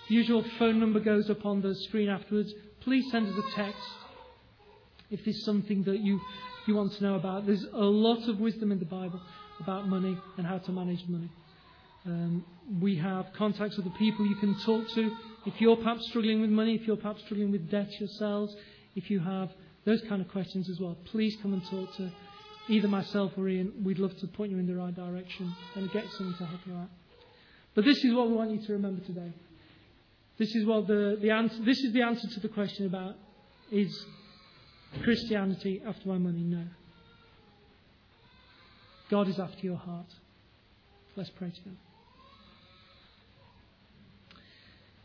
usual 0.09 0.45
phone 0.59 0.79
number 0.79 1.01
goes 1.01 1.29
up 1.31 1.45
on 1.45 1.63
the 1.63 1.75
screen 1.75 2.09
afterwards. 2.09 2.53
Please 2.81 3.11
send 3.11 3.29
us 3.29 3.45
a 3.45 3.57
text 3.57 3.83
if 5.11 5.25
there's 5.25 5.45
something 5.45 5.83
that 5.85 5.99
you, 5.99 6.21
you 6.67 6.77
want 6.77 6.93
to 6.93 7.03
know 7.03 7.17
about. 7.17 7.45
There's 7.45 7.65
a 7.73 7.79
lot 7.79 8.29
of 8.29 8.39
wisdom 8.39 8.71
in 8.71 8.79
the 8.79 8.85
Bible 8.85 9.21
about 9.61 9.89
money 9.89 10.17
and 10.37 10.47
how 10.47 10.59
to 10.59 10.73
manage 10.73 11.05
money. 11.09 11.29
Um, 12.05 12.45
we 12.81 12.97
have 12.97 13.27
contacts 13.35 13.77
with 13.77 13.85
the 13.85 13.99
people 13.99 14.27
you 14.27 14.35
can 14.37 14.59
talk 14.61 14.89
to. 14.95 15.11
If 15.47 15.61
you're 15.61 15.77
perhaps 15.77 16.07
struggling 16.09 16.41
with 16.41 16.51
money, 16.51 16.75
if 16.75 16.87
you're 16.87 16.97
perhaps 16.97 17.23
struggling 17.25 17.53
with 17.53 17.71
debt 17.71 17.89
yourselves, 18.01 18.55
if 18.97 19.11
you 19.11 19.21
have 19.21 19.51
those 19.85 20.01
kind 20.09 20.21
of 20.21 20.29
questions 20.29 20.69
as 20.69 20.81
well, 20.81 20.97
please 21.07 21.37
come 21.43 21.53
and 21.53 21.65
talk 21.69 21.95
to 21.97 22.11
either 22.69 22.89
myself 22.89 23.33
or 23.37 23.49
Ian. 23.49 23.73
We'd 23.85 23.99
love 23.99 24.17
to 24.19 24.27
point 24.27 24.53
you 24.53 24.59
in 24.59 24.67
the 24.67 24.75
right 24.75 24.95
direction 24.95 25.55
and 25.75 25.91
get 25.93 26.09
someone 26.11 26.37
to 26.39 26.47
help 26.47 26.61
you 26.67 26.75
out. 26.75 26.89
But 27.75 27.85
this 27.85 28.05
is 28.05 28.15
what 28.15 28.29
we 28.29 28.35
want 28.35 28.51
you 28.51 28.65
to 28.67 28.73
remember 28.73 29.05
today. 29.05 29.33
This 30.39 30.55
is 30.55 30.67
what 30.67 30.87
the, 30.87 31.19
the 31.21 31.31
answer, 31.31 31.63
this 31.65 31.79
is 31.79 31.93
the 31.93 32.03
answer 32.03 32.29
to 32.29 32.41
the 32.41 32.49
question 32.49 32.87
about 32.87 33.15
is 33.71 34.07
Christianity 35.03 35.83
after 35.87 36.09
my 36.09 36.19
money? 36.19 36.43
No. 36.43 36.65
God 39.11 39.29
is 39.29 39.39
after 39.39 39.61
your 39.67 39.77
heart. 39.77 40.07
Let's 41.17 41.31
pray 41.31 41.51
together. 41.51 41.77